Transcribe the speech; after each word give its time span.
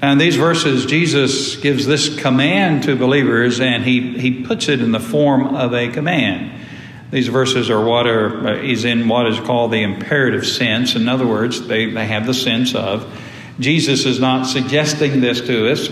And 0.00 0.20
these 0.20 0.36
verses, 0.36 0.86
Jesus 0.86 1.56
gives 1.56 1.84
this 1.84 2.20
command 2.20 2.84
to 2.84 2.94
believers, 2.94 3.60
and 3.60 3.82
he, 3.82 4.16
he 4.18 4.44
puts 4.44 4.68
it 4.68 4.80
in 4.80 4.92
the 4.92 5.00
form 5.00 5.56
of 5.56 5.74
a 5.74 5.88
command. 5.88 6.52
These 7.10 7.28
verses 7.28 7.70
are 7.70 7.84
what 7.84 8.06
are, 8.06 8.48
uh, 8.48 8.62
is 8.62 8.84
in 8.84 9.08
what 9.08 9.26
is 9.26 9.40
called 9.40 9.72
the 9.72 9.82
imperative 9.82 10.46
sense. 10.46 10.94
In 10.94 11.08
other 11.08 11.26
words, 11.26 11.66
they, 11.66 11.86
they 11.86 12.06
have 12.06 12.26
the 12.26 12.34
sense 12.34 12.74
of 12.74 13.10
Jesus 13.58 14.04
is 14.04 14.20
not 14.20 14.44
suggesting 14.44 15.20
this 15.20 15.40
to 15.40 15.72
us. 15.72 15.88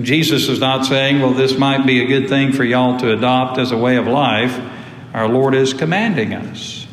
Jesus 0.00 0.48
is 0.48 0.60
not 0.60 0.86
saying, 0.86 1.20
well, 1.20 1.34
this 1.34 1.58
might 1.58 1.84
be 1.84 2.02
a 2.02 2.06
good 2.06 2.28
thing 2.28 2.52
for 2.52 2.64
y'all 2.64 2.98
to 3.00 3.12
adopt 3.12 3.58
as 3.58 3.72
a 3.72 3.76
way 3.76 3.96
of 3.96 4.06
life. 4.06 4.58
Our 5.12 5.28
Lord 5.28 5.54
is 5.54 5.74
commanding 5.74 6.32
us. 6.32 6.86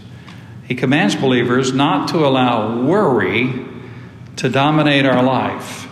He 0.65 0.75
commands 0.75 1.15
believers 1.15 1.71
not 1.71 2.09
to 2.09 2.25
allow 2.25 2.81
worry 2.83 3.65
to 4.37 4.49
dominate 4.49 5.05
our 5.05 5.23
life. 5.23 5.86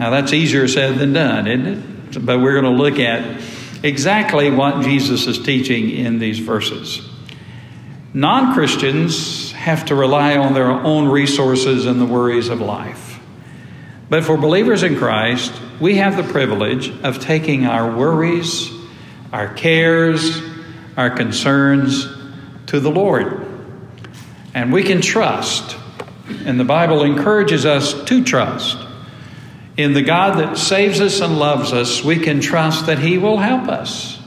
Now, 0.00 0.08
that's 0.08 0.32
easier 0.32 0.66
said 0.66 0.96
than 0.96 1.12
done, 1.12 1.46
isn't 1.46 1.66
it? 2.16 2.24
But 2.24 2.40
we're 2.40 2.58
going 2.58 2.74
to 2.74 2.82
look 2.82 2.98
at 2.98 3.38
exactly 3.82 4.50
what 4.50 4.82
Jesus 4.82 5.26
is 5.26 5.38
teaching 5.38 5.90
in 5.90 6.18
these 6.18 6.38
verses. 6.38 7.06
Non 8.14 8.54
Christians 8.54 9.52
have 9.52 9.84
to 9.84 9.94
rely 9.94 10.38
on 10.38 10.54
their 10.54 10.70
own 10.70 11.08
resources 11.08 11.84
and 11.84 12.00
the 12.00 12.06
worries 12.06 12.48
of 12.48 12.62
life. 12.62 13.20
But 14.08 14.24
for 14.24 14.38
believers 14.38 14.84
in 14.84 14.96
Christ, 14.96 15.52
we 15.82 15.96
have 15.96 16.16
the 16.16 16.32
privilege 16.32 16.88
of 17.02 17.20
taking 17.20 17.66
our 17.66 17.94
worries, 17.94 18.72
our 19.34 19.52
cares, 19.52 20.40
our 20.96 21.10
concerns 21.10 22.08
to 22.68 22.80
the 22.80 22.90
Lord. 22.90 23.46
And 24.54 24.72
we 24.72 24.82
can 24.82 25.02
trust, 25.02 25.76
and 26.46 26.58
the 26.58 26.64
Bible 26.64 27.02
encourages 27.02 27.66
us 27.66 28.02
to 28.04 28.24
trust. 28.24 28.86
In 29.80 29.94
the 29.94 30.02
God 30.02 30.38
that 30.38 30.58
saves 30.58 31.00
us 31.00 31.20
and 31.20 31.38
loves 31.38 31.72
us, 31.72 32.04
we 32.04 32.18
can 32.18 32.42
trust 32.42 32.84
that 32.84 32.98
He 32.98 33.16
will 33.16 33.38
help 33.38 33.66
us, 33.66 34.20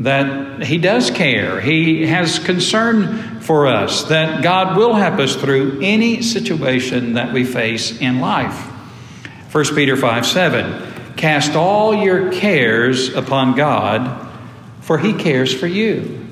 that 0.00 0.64
He 0.64 0.78
does 0.78 1.12
care, 1.12 1.60
He 1.60 2.06
has 2.06 2.40
concern 2.40 3.40
for 3.40 3.68
us, 3.68 4.02
that 4.04 4.42
God 4.42 4.76
will 4.76 4.94
help 4.94 5.20
us 5.20 5.36
through 5.36 5.78
any 5.80 6.22
situation 6.22 7.12
that 7.12 7.32
we 7.32 7.44
face 7.44 8.00
in 8.00 8.20
life. 8.20 8.68
1 9.52 9.64
Peter 9.76 9.96
5 9.96 10.26
7 10.26 11.14
Cast 11.16 11.54
all 11.54 11.94
your 11.94 12.32
cares 12.32 13.14
upon 13.14 13.54
God, 13.54 14.28
for 14.80 14.98
He 14.98 15.12
cares 15.12 15.54
for 15.54 15.68
you. 15.68 16.26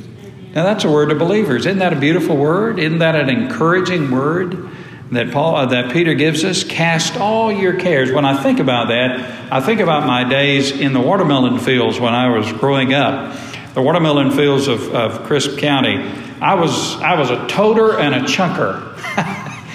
Now, 0.53 0.65
that's 0.65 0.83
a 0.83 0.91
word 0.91 1.11
to 1.11 1.15
believers. 1.15 1.65
Isn't 1.65 1.79
that 1.79 1.93
a 1.93 2.01
beautiful 2.01 2.37
word? 2.37 2.81
Isn't 2.81 2.99
that 2.99 3.15
an 3.15 3.31
encouraging 3.31 4.11
word? 4.11 4.69
That 5.13 5.31
Paul 5.31 5.57
uh, 5.57 5.67
that 5.67 5.93
Peter 5.93 6.15
gives 6.15 6.45
us 6.45 6.65
cast 6.65 7.17
all 7.17 7.53
your 7.53 7.75
cares. 7.75 8.11
When 8.11 8.25
I 8.25 8.43
think 8.43 8.59
about 8.59 8.89
that 8.89 9.53
I 9.53 9.61
think 9.61 9.81
about 9.81 10.07
my 10.07 10.25
days 10.25 10.71
in 10.73 10.95
the 10.95 11.01
watermelon 11.01 11.59
fields 11.59 12.01
when 12.01 12.15
I 12.15 12.29
was 12.31 12.51
growing 12.53 12.95
up. 12.95 13.37
The 13.75 13.83
watermelon 13.83 14.31
fields 14.31 14.67
of, 14.67 14.95
of 14.95 15.25
Crisp 15.25 15.59
County. 15.59 15.99
I 16.41 16.55
was 16.55 16.97
I 16.97 17.19
was 17.19 17.31
a 17.31 17.47
toter 17.49 17.99
and 17.99 18.15
a 18.15 18.21
chunker 18.21 18.89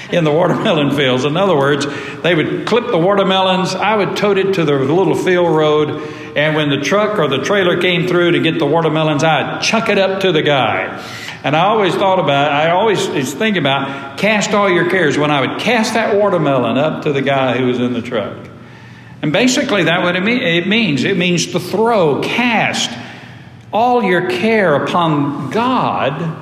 in 0.11 0.23
the 0.23 0.31
watermelon 0.31 0.95
fields. 0.95 1.25
In 1.25 1.37
other 1.37 1.55
words 1.55 1.85
they 2.23 2.33
would 2.33 2.65
clip 2.65 2.87
the 2.87 2.97
watermelons. 2.97 3.75
I 3.75 3.95
would 3.95 4.17
tote 4.17 4.39
it 4.39 4.55
to 4.55 4.65
the 4.65 4.79
little 4.79 5.15
field 5.15 5.55
road 5.55 6.26
and 6.37 6.55
when 6.55 6.69
the 6.69 6.79
truck 6.79 7.19
or 7.19 7.27
the 7.27 7.43
trailer 7.43 7.81
came 7.81 8.07
through 8.07 8.31
to 8.31 8.39
get 8.39 8.59
the 8.59 8.65
watermelons 8.65 9.23
I'd 9.23 9.61
chuck 9.61 9.89
it 9.89 9.97
up 9.97 10.21
to 10.21 10.31
the 10.31 10.41
guy 10.41 11.03
and 11.43 11.55
I 11.55 11.65
always 11.67 11.95
thought 11.95 12.19
about, 12.19 12.51
I 12.51 12.71
always 12.71 13.33
think 13.33 13.57
about 13.57 14.17
cast 14.17 14.53
all 14.53 14.69
your 14.69 14.89
cares 14.89 15.17
when 15.17 15.31
I 15.31 15.41
would 15.41 15.59
cast 15.59 15.93
that 15.93 16.15
watermelon 16.15 16.77
up 16.77 17.03
to 17.03 17.13
the 17.13 17.21
guy 17.21 17.57
who 17.57 17.67
was 17.67 17.79
in 17.79 17.93
the 17.93 18.01
truck. 18.01 18.49
And 19.21 19.31
basically, 19.31 19.83
that 19.83 20.01
what 20.01 20.15
it, 20.15 20.23
mean, 20.23 20.41
it 20.41 20.67
means. 20.67 21.03
It 21.03 21.17
means 21.17 21.47
to 21.53 21.59
throw, 21.59 22.21
cast 22.21 22.91
all 23.71 24.03
your 24.03 24.29
care 24.29 24.75
upon 24.83 25.49
God, 25.49 26.35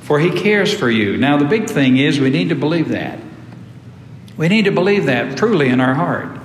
for 0.00 0.20
He 0.20 0.30
cares 0.30 0.72
for 0.72 0.90
you. 0.90 1.16
Now, 1.16 1.36
the 1.36 1.44
big 1.44 1.68
thing 1.68 1.96
is 1.96 2.20
we 2.20 2.30
need 2.30 2.50
to 2.50 2.54
believe 2.54 2.90
that. 2.90 3.18
We 4.36 4.48
need 4.48 4.66
to 4.66 4.72
believe 4.72 5.06
that 5.06 5.36
truly 5.36 5.68
in 5.68 5.80
our 5.80 5.94
heart, 5.94 6.38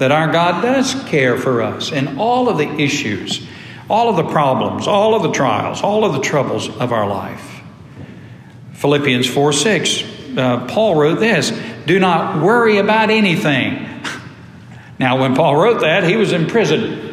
that 0.00 0.10
our 0.10 0.32
God 0.32 0.62
does 0.62 0.94
care 1.04 1.38
for 1.38 1.62
us 1.62 1.92
in 1.92 2.18
all 2.18 2.48
of 2.48 2.58
the 2.58 2.68
issues 2.80 3.46
all 3.90 4.08
of 4.08 4.14
the 4.14 4.30
problems, 4.30 4.86
all 4.86 5.16
of 5.16 5.24
the 5.24 5.32
trials, 5.32 5.82
all 5.82 6.04
of 6.04 6.12
the 6.12 6.20
troubles 6.20 6.68
of 6.68 6.92
our 6.92 7.08
life. 7.08 7.60
Philippians 8.74 9.26
4 9.26 9.52
6, 9.52 10.04
uh, 10.36 10.66
Paul 10.68 10.94
wrote 10.94 11.18
this 11.18 11.50
Do 11.86 11.98
not 11.98 12.40
worry 12.42 12.78
about 12.78 13.10
anything. 13.10 13.88
Now, 15.00 15.18
when 15.18 15.34
Paul 15.34 15.56
wrote 15.56 15.80
that, 15.80 16.04
he 16.04 16.16
was 16.16 16.34
in 16.34 16.46
prison. 16.46 17.09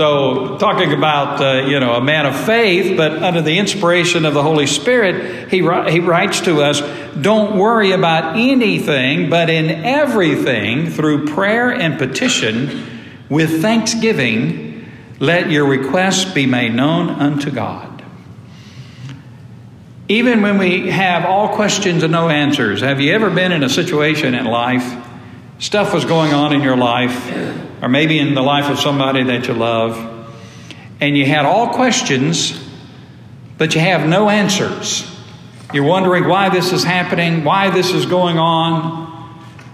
So, 0.00 0.56
talking 0.56 0.94
about 0.94 1.42
uh, 1.42 1.66
you 1.66 1.78
know 1.78 1.92
a 1.92 2.00
man 2.00 2.24
of 2.24 2.34
faith, 2.34 2.96
but 2.96 3.22
under 3.22 3.42
the 3.42 3.58
inspiration 3.58 4.24
of 4.24 4.32
the 4.32 4.42
Holy 4.42 4.66
Spirit, 4.66 5.50
he 5.50 5.58
he 5.58 6.00
writes 6.00 6.40
to 6.40 6.62
us, 6.62 6.80
"Don't 7.20 7.58
worry 7.58 7.92
about 7.92 8.38
anything, 8.38 9.28
but 9.28 9.50
in 9.50 9.68
everything, 9.84 10.88
through 10.88 11.26
prayer 11.26 11.68
and 11.68 11.98
petition, 11.98 12.82
with 13.28 13.60
thanksgiving, 13.60 14.90
let 15.18 15.50
your 15.50 15.66
requests 15.66 16.32
be 16.32 16.46
made 16.46 16.72
known 16.72 17.10
unto 17.10 17.50
God. 17.50 18.02
Even 20.08 20.40
when 20.40 20.56
we 20.56 20.88
have 20.88 21.26
all 21.26 21.54
questions 21.54 22.02
and 22.02 22.12
no 22.12 22.30
answers, 22.30 22.80
have 22.80 23.02
you 23.02 23.12
ever 23.12 23.28
been 23.28 23.52
in 23.52 23.62
a 23.62 23.68
situation 23.68 24.34
in 24.34 24.46
life, 24.46 24.96
stuff 25.58 25.92
was 25.92 26.06
going 26.06 26.32
on 26.32 26.54
in 26.54 26.62
your 26.62 26.78
life, 26.78 27.69
or 27.82 27.88
maybe 27.88 28.18
in 28.18 28.34
the 28.34 28.42
life 28.42 28.70
of 28.70 28.78
somebody 28.78 29.22
that 29.24 29.48
you 29.48 29.54
love, 29.54 29.96
and 31.00 31.16
you 31.16 31.24
had 31.24 31.46
all 31.46 31.68
questions, 31.74 32.58
but 33.58 33.74
you 33.74 33.80
have 33.80 34.08
no 34.08 34.28
answers? 34.28 35.06
You're 35.72 35.84
wondering 35.84 36.28
why 36.28 36.48
this 36.48 36.72
is 36.72 36.82
happening, 36.82 37.44
why 37.44 37.70
this 37.70 37.92
is 37.92 38.06
going 38.06 38.38
on, 38.38 39.08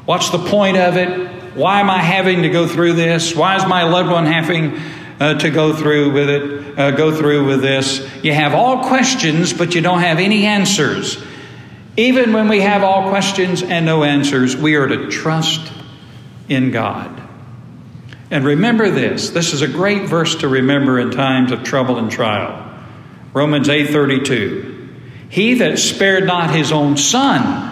what's 0.04 0.30
the 0.30 0.38
point 0.38 0.76
of 0.76 0.96
it, 0.96 1.54
why 1.56 1.80
am 1.80 1.88
I 1.88 1.98
having 1.98 2.42
to 2.42 2.50
go 2.50 2.66
through 2.66 2.92
this, 2.94 3.34
why 3.34 3.56
is 3.56 3.66
my 3.66 3.84
loved 3.84 4.10
one 4.10 4.26
having 4.26 4.78
uh, 5.18 5.38
to 5.38 5.50
go 5.50 5.74
through 5.74 6.12
with 6.12 6.28
it, 6.28 6.78
uh, 6.78 6.90
go 6.92 7.16
through 7.16 7.46
with 7.46 7.62
this. 7.62 8.06
You 8.22 8.34
have 8.34 8.54
all 8.54 8.84
questions, 8.84 9.52
but 9.52 9.74
you 9.74 9.80
don't 9.80 10.00
have 10.00 10.18
any 10.18 10.44
answers. 10.44 11.22
Even 11.96 12.34
when 12.34 12.48
we 12.48 12.60
have 12.60 12.82
all 12.82 13.08
questions 13.08 13.62
and 13.62 13.86
no 13.86 14.04
answers, 14.04 14.54
we 14.54 14.74
are 14.74 14.86
to 14.86 15.10
trust 15.10 15.72
in 16.48 16.70
God. 16.70 17.25
And 18.30 18.44
remember 18.44 18.90
this. 18.90 19.30
This 19.30 19.52
is 19.52 19.62
a 19.62 19.68
great 19.68 20.08
verse 20.08 20.36
to 20.36 20.48
remember 20.48 20.98
in 20.98 21.10
times 21.10 21.52
of 21.52 21.62
trouble 21.62 21.98
and 21.98 22.10
trial. 22.10 22.62
Romans 23.32 23.68
8:32. 23.68 24.74
He 25.28 25.54
that 25.54 25.78
spared 25.78 26.26
not 26.26 26.50
his 26.54 26.72
own 26.72 26.96
son, 26.96 27.62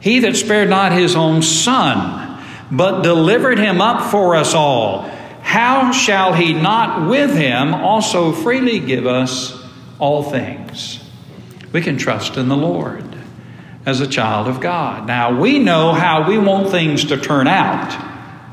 he 0.00 0.20
that 0.20 0.36
spared 0.36 0.70
not 0.70 0.92
his 0.92 1.14
own 1.16 1.42
son, 1.42 2.38
but 2.70 3.02
delivered 3.02 3.58
him 3.58 3.80
up 3.80 4.10
for 4.10 4.36
us 4.36 4.54
all 4.54 5.10
how 5.50 5.90
shall 5.90 6.32
he 6.32 6.52
not 6.52 7.08
with 7.08 7.34
him 7.34 7.74
also 7.74 8.30
freely 8.30 8.78
give 8.78 9.04
us 9.04 9.60
all 9.98 10.22
things? 10.22 11.00
We 11.72 11.80
can 11.80 11.98
trust 11.98 12.36
in 12.36 12.48
the 12.48 12.56
Lord 12.56 13.04
as 13.84 14.00
a 14.00 14.06
child 14.06 14.46
of 14.46 14.60
God. 14.60 15.08
Now, 15.08 15.40
we 15.40 15.58
know 15.58 15.92
how 15.92 16.28
we 16.28 16.38
want 16.38 16.70
things 16.70 17.06
to 17.06 17.16
turn 17.16 17.48
out, 17.48 17.96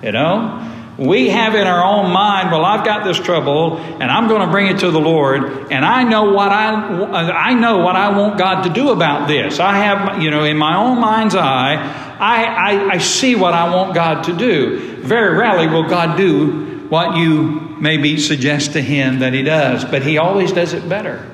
you 0.01 0.11
know? 0.11 0.73
We 0.97 1.29
have 1.29 1.53
in 1.53 1.67
our 1.67 1.85
own 1.85 2.11
mind, 2.11 2.49
well, 2.49 2.65
I've 2.65 2.83
got 2.83 3.03
this 3.03 3.19
trouble 3.19 3.77
and 3.77 4.03
I'm 4.03 4.27
going 4.27 4.41
to 4.41 4.51
bring 4.51 4.67
it 4.67 4.79
to 4.79 4.89
the 4.89 4.99
Lord 4.99 5.71
and 5.71 5.85
I 5.85 6.03
know 6.03 6.33
what 6.33 6.51
I 6.51 6.71
I 6.71 7.53
know 7.53 7.79
what 7.79 7.95
I 7.95 8.17
want 8.17 8.39
God 8.39 8.63
to 8.63 8.69
do 8.69 8.89
about 8.89 9.27
this. 9.27 9.59
I 9.59 9.77
have, 9.77 10.23
you 10.23 10.31
know, 10.31 10.43
in 10.43 10.57
my 10.57 10.75
own 10.75 10.99
mind's 10.99 11.35
eye, 11.35 11.75
I, 12.19 12.45
I, 12.45 12.89
I 12.93 12.97
see 12.97 13.35
what 13.35 13.53
I 13.53 13.75
want 13.75 13.93
God 13.93 14.23
to 14.23 14.35
do. 14.35 14.97
Very 15.01 15.37
rarely 15.37 15.67
will 15.67 15.87
God 15.87 16.17
do 16.17 16.87
what 16.89 17.17
you 17.17 17.77
maybe 17.79 18.17
suggest 18.17 18.73
to 18.73 18.81
him 18.81 19.19
that 19.19 19.33
he 19.33 19.43
does, 19.43 19.85
but 19.85 20.01
he 20.01 20.17
always 20.17 20.51
does 20.51 20.73
it 20.73 20.87
better. 20.87 21.29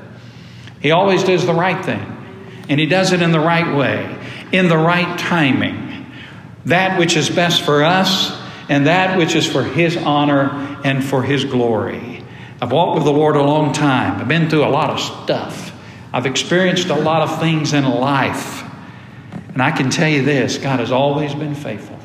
He 0.82 0.92
always 0.92 1.24
does 1.24 1.46
the 1.46 1.54
right 1.54 1.84
thing, 1.86 2.66
and 2.68 2.80
he 2.80 2.86
does 2.86 3.14
it 3.14 3.22
in 3.22 3.32
the 3.32 3.40
right 3.40 3.76
way, 3.76 4.18
in 4.52 4.68
the 4.68 4.78
right 4.78 5.18
timing. 5.18 6.12
That 6.66 7.00
which 7.00 7.16
is 7.16 7.30
best 7.30 7.62
for 7.62 7.84
us, 7.84 8.38
and 8.70 8.88
that 8.88 9.18
which 9.18 9.36
is 9.36 9.46
for 9.46 9.64
his 9.64 9.98
honor 9.98 10.80
and 10.84 11.04
for 11.04 11.24
his 11.24 11.46
glory. 11.46 12.24
I've 12.62 12.72
walked 12.72 12.96
with 12.96 13.04
the 13.04 13.12
Lord 13.12 13.36
a 13.36 13.44
long 13.44 13.74
time. 13.74 14.22
I've 14.22 14.28
been 14.28 14.50
through 14.50 14.66
a 14.66 14.70
lot 14.70 14.90
of 14.90 15.00
stuff. 15.00 15.72
I've 16.14 16.26
experienced 16.26 16.88
a 16.88 16.96
lot 16.96 17.24
of 17.24 17.40
things 17.40 17.74
in 17.74 17.84
life. 17.84 18.64
And 19.50 19.62
I 19.62 19.72
can 19.72 19.90
tell 19.90 20.08
you 20.08 20.24
this 20.24 20.58
God 20.58 20.80
has 20.80 20.92
always 20.92 21.34
been 21.34 21.56
faithful. 21.56 22.00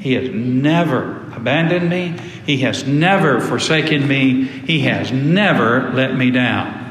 He 0.00 0.14
has 0.14 0.28
never 0.30 1.22
abandoned 1.32 1.88
me. 1.88 2.16
He 2.44 2.58
has 2.58 2.86
never 2.86 3.40
forsaken 3.40 4.06
me. 4.06 4.44
He 4.44 4.80
has 4.80 5.12
never 5.12 5.92
let 5.92 6.14
me 6.16 6.30
down. 6.30 6.84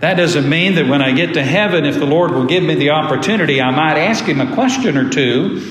That 0.00 0.14
doesn't 0.14 0.48
mean 0.48 0.76
that 0.76 0.86
when 0.86 1.02
I 1.02 1.12
get 1.12 1.34
to 1.34 1.42
heaven, 1.42 1.84
if 1.84 1.96
the 1.96 2.06
Lord 2.06 2.30
will 2.30 2.46
give 2.46 2.62
me 2.62 2.74
the 2.74 2.90
opportunity, 2.90 3.60
I 3.60 3.70
might 3.70 3.98
ask 3.98 4.24
him 4.24 4.40
a 4.40 4.54
question 4.54 4.96
or 4.96 5.10
two 5.10 5.62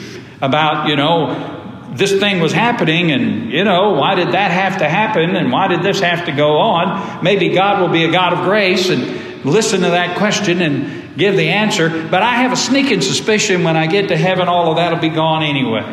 about, 0.42 0.88
you 0.88 0.96
know, 0.96 1.59
this 1.92 2.20
thing 2.20 2.40
was 2.40 2.54
happening, 2.54 3.12
and 3.12 3.52
you 3.52 3.64
know, 3.64 3.94
why 3.94 4.16
did 4.16 4.34
that 4.34 4.52
have 4.52 4.80
to 4.80 4.90
happen, 4.90 5.36
and 5.36 5.52
why 5.52 5.68
did 5.68 5.82
this 5.82 6.00
have 6.00 6.26
to 6.26 6.32
go 6.32 6.58
on? 6.58 7.24
Maybe 7.24 7.50
God 7.50 7.82
will 7.82 7.90
be 7.90 8.04
a 8.06 8.12
God 8.12 8.34
of 8.34 8.46
grace 8.46 8.90
and 8.90 9.46
listen 9.46 9.82
to 9.82 9.90
that 9.90 10.18
question 10.18 10.62
and 10.62 11.18
give 11.18 11.36
the 11.36 11.50
answer. 11.50 11.90
But 11.90 12.24
I 12.24 12.36
have 12.36 12.52
a 12.52 12.58
sneaking 12.58 13.02
suspicion 13.02 13.64
when 13.64 13.78
I 13.78 13.88
get 13.88 14.10
to 14.10 14.18
heaven, 14.18 14.48
all 14.48 14.72
of 14.72 14.78
that 14.78 14.92
will 14.94 15.00
be 15.00 15.10
gone 15.10 15.44
anyway. 15.44 15.84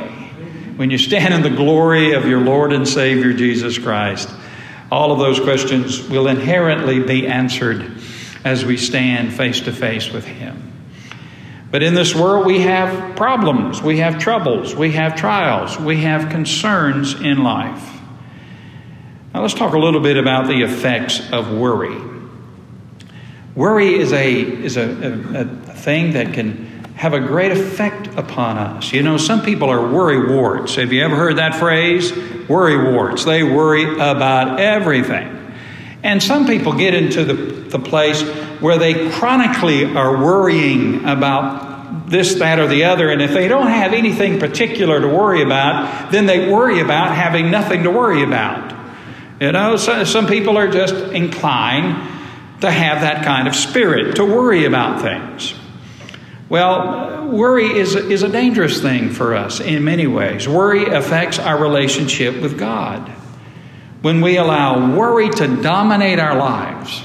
When 0.76 0.90
you 0.90 0.98
stand 0.98 1.32
in 1.32 1.42
the 1.42 1.56
glory 1.56 2.12
of 2.12 2.26
your 2.26 2.40
Lord 2.40 2.72
and 2.72 2.86
Savior 2.86 3.32
Jesus 3.32 3.78
Christ, 3.78 4.28
all 4.90 5.12
of 5.12 5.18
those 5.18 5.40
questions 5.40 6.06
will 6.08 6.28
inherently 6.28 7.00
be 7.00 7.26
answered 7.26 7.98
as 8.44 8.64
we 8.64 8.76
stand 8.76 9.32
face 9.32 9.60
to 9.62 9.72
face 9.72 10.12
with 10.12 10.24
Him. 10.24 10.65
But 11.76 11.82
in 11.82 11.92
this 11.92 12.14
world, 12.14 12.46
we 12.46 12.60
have 12.60 13.16
problems, 13.16 13.82
we 13.82 13.98
have 13.98 14.18
troubles, 14.18 14.74
we 14.74 14.92
have 14.92 15.14
trials, 15.14 15.78
we 15.78 15.98
have 15.98 16.30
concerns 16.30 17.12
in 17.12 17.42
life. 17.42 18.00
Now, 19.34 19.42
let's 19.42 19.52
talk 19.52 19.74
a 19.74 19.78
little 19.78 20.00
bit 20.00 20.16
about 20.16 20.46
the 20.46 20.62
effects 20.62 21.20
of 21.32 21.52
worry. 21.52 21.94
Worry 23.54 23.94
is 23.94 24.10
a, 24.14 24.40
is 24.40 24.78
a, 24.78 24.84
a, 24.84 25.40
a 25.42 25.44
thing 25.74 26.14
that 26.14 26.32
can 26.32 26.64
have 26.94 27.12
a 27.12 27.20
great 27.20 27.52
effect 27.52 28.06
upon 28.16 28.56
us. 28.56 28.90
You 28.94 29.02
know, 29.02 29.18
some 29.18 29.42
people 29.42 29.68
are 29.68 29.92
worry 29.92 30.34
warts. 30.34 30.76
Have 30.76 30.94
you 30.94 31.04
ever 31.04 31.14
heard 31.14 31.36
that 31.36 31.56
phrase? 31.56 32.10
Worry 32.48 32.90
warts. 32.90 33.26
They 33.26 33.42
worry 33.42 33.96
about 33.96 34.60
everything. 34.60 35.52
And 36.02 36.22
some 36.22 36.46
people 36.46 36.72
get 36.72 36.94
into 36.94 37.22
the, 37.22 37.34
the 37.34 37.78
place 37.78 38.22
where 38.62 38.78
they 38.78 39.10
chronically 39.10 39.84
are 39.94 40.16
worrying 40.16 41.04
about 41.04 41.65
this, 42.06 42.34
that, 42.36 42.58
or 42.58 42.66
the 42.66 42.84
other. 42.84 43.10
And 43.10 43.20
if 43.20 43.32
they 43.32 43.48
don't 43.48 43.68
have 43.68 43.92
anything 43.92 44.38
particular 44.38 45.00
to 45.00 45.08
worry 45.08 45.42
about, 45.42 46.12
then 46.12 46.26
they 46.26 46.50
worry 46.50 46.80
about 46.80 47.14
having 47.14 47.50
nothing 47.50 47.82
to 47.82 47.90
worry 47.90 48.22
about. 48.22 48.74
You 49.40 49.52
know, 49.52 49.76
so, 49.76 50.04
some 50.04 50.26
people 50.26 50.56
are 50.56 50.68
just 50.68 50.94
inclined 50.94 52.12
to 52.62 52.70
have 52.70 53.02
that 53.02 53.24
kind 53.24 53.46
of 53.46 53.54
spirit, 53.54 54.16
to 54.16 54.24
worry 54.24 54.64
about 54.64 55.02
things. 55.02 55.54
Well, 56.48 57.28
worry 57.28 57.66
is, 57.66 57.94
is 57.94 58.22
a 58.22 58.28
dangerous 58.28 58.80
thing 58.80 59.10
for 59.10 59.34
us 59.34 59.60
in 59.60 59.84
many 59.84 60.06
ways. 60.06 60.48
Worry 60.48 60.86
affects 60.86 61.38
our 61.38 61.60
relationship 61.60 62.40
with 62.40 62.58
God. 62.58 63.08
When 64.00 64.20
we 64.20 64.36
allow 64.36 64.96
worry 64.96 65.28
to 65.28 65.60
dominate 65.60 66.18
our 66.18 66.36
lives, 66.36 67.02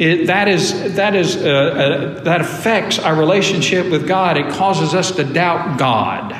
it, 0.00 0.28
that, 0.28 0.48
is, 0.48 0.94
that, 0.96 1.14
is, 1.14 1.36
uh, 1.36 1.40
uh, 1.40 2.22
that 2.22 2.40
affects 2.40 2.98
our 2.98 3.14
relationship 3.14 3.90
with 3.90 4.08
God. 4.08 4.38
It 4.38 4.48
causes 4.54 4.94
us 4.94 5.10
to 5.16 5.24
doubt 5.24 5.78
God, 5.78 6.34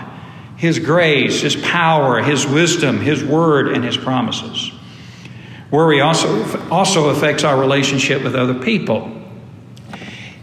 His 0.57 0.79
grace, 0.79 1.43
His 1.43 1.57
power, 1.57 2.23
His 2.23 2.47
wisdom, 2.47 3.01
His 3.01 3.23
word, 3.23 3.69
and 3.69 3.85
His 3.85 3.99
promises. 3.99 4.73
Worry 5.71 6.01
also, 6.01 6.69
also 6.71 7.11
affects 7.11 7.45
our 7.45 7.61
relationship 7.61 8.25
with 8.25 8.35
other 8.35 8.55
people 8.55 9.15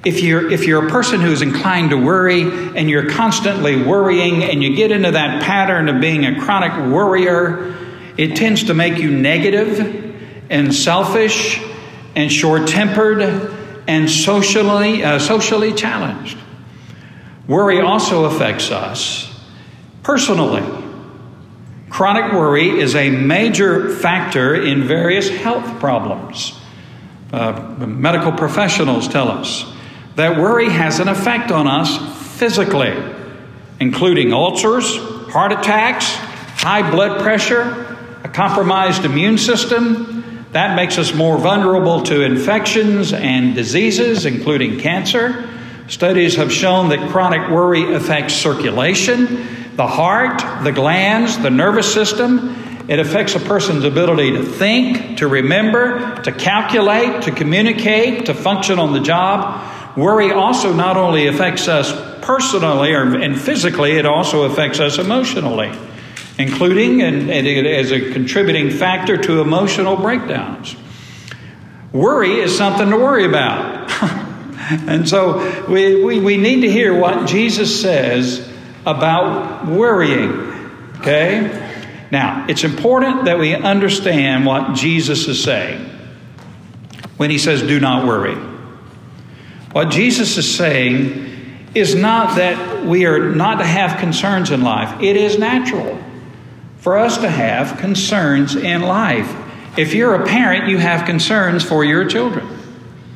if 0.06 0.22
you're 0.22 0.50
if 0.52 0.66
you're 0.68 0.88
a 0.88 0.90
person 0.92 1.20
who's 1.20 1.42
inclined 1.42 1.90
to 1.90 1.98
worry 1.98 2.44
and 2.78 2.90
you're 2.90 3.10
constantly 3.10 3.82
worrying 3.82 4.44
and 4.44 4.64
you 4.64 4.76
get 4.76 4.92
into 4.92 5.12
that 5.12 5.44
pattern 5.44 5.90
of 5.90 6.00
being 6.00 6.24
a 6.24 6.40
chronic 6.40 6.72
worrier 6.94 7.76
it 8.16 8.38
tends 8.38 8.66
to 8.66 8.74
make 8.74 9.00
you 9.00 9.12
negative 9.12 10.16
and 10.50 10.74
selfish 10.74 11.60
and 12.18 12.30
short-tempered 12.30 13.22
and 13.88 14.10
socially 14.10 15.04
uh, 15.06 15.18
socially 15.18 15.72
challenged 15.72 16.38
worry 17.48 17.80
also 17.80 18.26
affects 18.26 18.70
us 18.72 19.34
personally 20.04 20.64
chronic 21.90 22.34
worry 22.34 22.68
is 22.68 22.94
a 22.96 23.10
major 23.10 23.90
factor 23.96 24.54
in 24.54 24.84
various 24.84 25.30
health 25.30 25.80
problems 25.80 26.60
uh, 27.32 27.86
medical 27.88 28.34
professionals 28.34 29.08
tell 29.08 29.30
us 29.30 29.66
that 30.18 30.36
worry 30.36 30.70
has 30.70 31.00
an 31.00 31.08
effect 31.08 31.52
on 31.52 31.68
us 31.68 31.98
physically, 32.40 32.92
including 33.80 34.34
ulcers, 34.34 34.98
heart 35.30 35.52
attacks, 35.52 36.06
high 36.16 36.90
blood 36.90 37.22
pressure, 37.22 37.98
a 38.24 38.28
compromised 38.28 39.06
immune 39.06 39.38
system. 39.38 40.17
That 40.52 40.76
makes 40.76 40.98
us 40.98 41.14
more 41.14 41.38
vulnerable 41.38 42.04
to 42.04 42.22
infections 42.22 43.14
and 43.14 43.54
diseases, 43.54 44.26
including 44.26 44.80
cancer. 44.80 45.50
Studies 45.88 46.36
have 46.36 46.52
shown 46.52 46.90
that 46.90 47.10
chronic 47.12 47.50
worry 47.50 47.94
affects 47.94 48.34
circulation, 48.34 49.76
the 49.76 49.88
heart, 49.88 50.64
the 50.64 50.72
glands, 50.72 51.38
the 51.38 51.50
nervous 51.50 51.94
system. 51.94 52.56
It 52.88 53.00
affects 53.00 53.36
a 53.36 53.40
person's 53.40 53.84
ability 53.84 54.32
to 54.32 54.44
think, 54.44 55.18
to 55.18 55.28
remember, 55.28 56.16
to 56.24 56.32
calculate, 56.32 57.24
to 57.24 57.32
communicate, 57.32 58.28
to 58.28 58.34
function 58.34 58.80
on 58.80 58.94
the 58.94 59.02
job. 59.02 59.98
Worry 59.98 60.32
also 60.32 60.74
not 60.74 60.96
only 60.96 61.28
affects 61.28 61.68
us 61.68 61.92
personally 62.22 62.94
and 62.94 63.40
physically, 63.40 63.94
it 63.98 64.06
also 64.06 64.44
affects 64.44 64.80
us 64.80 64.98
emotionally, 64.98 65.72
including 66.40 67.02
and, 67.02 67.30
and 67.30 67.48
as 67.68 67.92
a 67.92 68.12
contributing 68.12 68.70
factor 68.70 69.18
to 69.18 69.42
emotional 69.42 69.96
breakdowns. 69.96 70.76
Worry 71.92 72.40
is 72.40 72.56
something 72.56 72.90
to 72.90 72.98
worry 72.98 73.26
about. 73.26 73.90
and 74.88 75.08
so 75.08 75.66
we, 75.68 76.04
we, 76.04 76.20
we 76.20 76.38
need 76.38 76.62
to 76.62 76.72
hear 76.72 76.94
what 76.94 77.28
Jesus 77.28 77.82
says 77.82 78.48
about 78.86 79.66
worrying. 79.68 80.30
Okay? 81.00 81.64
Now, 82.12 82.46
it's 82.48 82.64
important 82.64 83.26
that 83.26 83.40
we 83.40 83.56
understand 83.56 84.46
what 84.46 84.76
Jesus 84.76 85.28
is 85.28 85.44
saying 85.44 85.86
when 87.18 87.32
he 87.32 87.40
says, 87.40 87.62
do 87.64 87.80
not 87.80 88.06
worry. 88.06 88.36
What 89.72 89.90
Jesus 89.90 90.38
is 90.38 90.56
saying 90.56 91.72
is 91.74 91.96
not 91.96 92.38
that 92.38 92.86
we 92.86 93.06
are 93.06 93.34
not 93.34 93.56
to 93.56 93.66
have 93.66 94.00
concerns 94.00 94.52
in 94.52 94.62
life, 94.62 95.02
it 95.02 95.16
is 95.16 95.38
natural 95.38 96.00
for 96.88 96.98
us 96.98 97.18
to 97.18 97.30
have 97.30 97.78
concerns 97.80 98.56
in 98.56 98.82
life. 98.82 99.30
If 99.78 99.94
you're 99.94 100.16
a 100.16 100.26
parent, 100.26 100.70
you 100.70 100.78
have 100.78 101.06
concerns 101.06 101.62
for 101.62 101.84
your 101.84 102.06
children. 102.06 102.48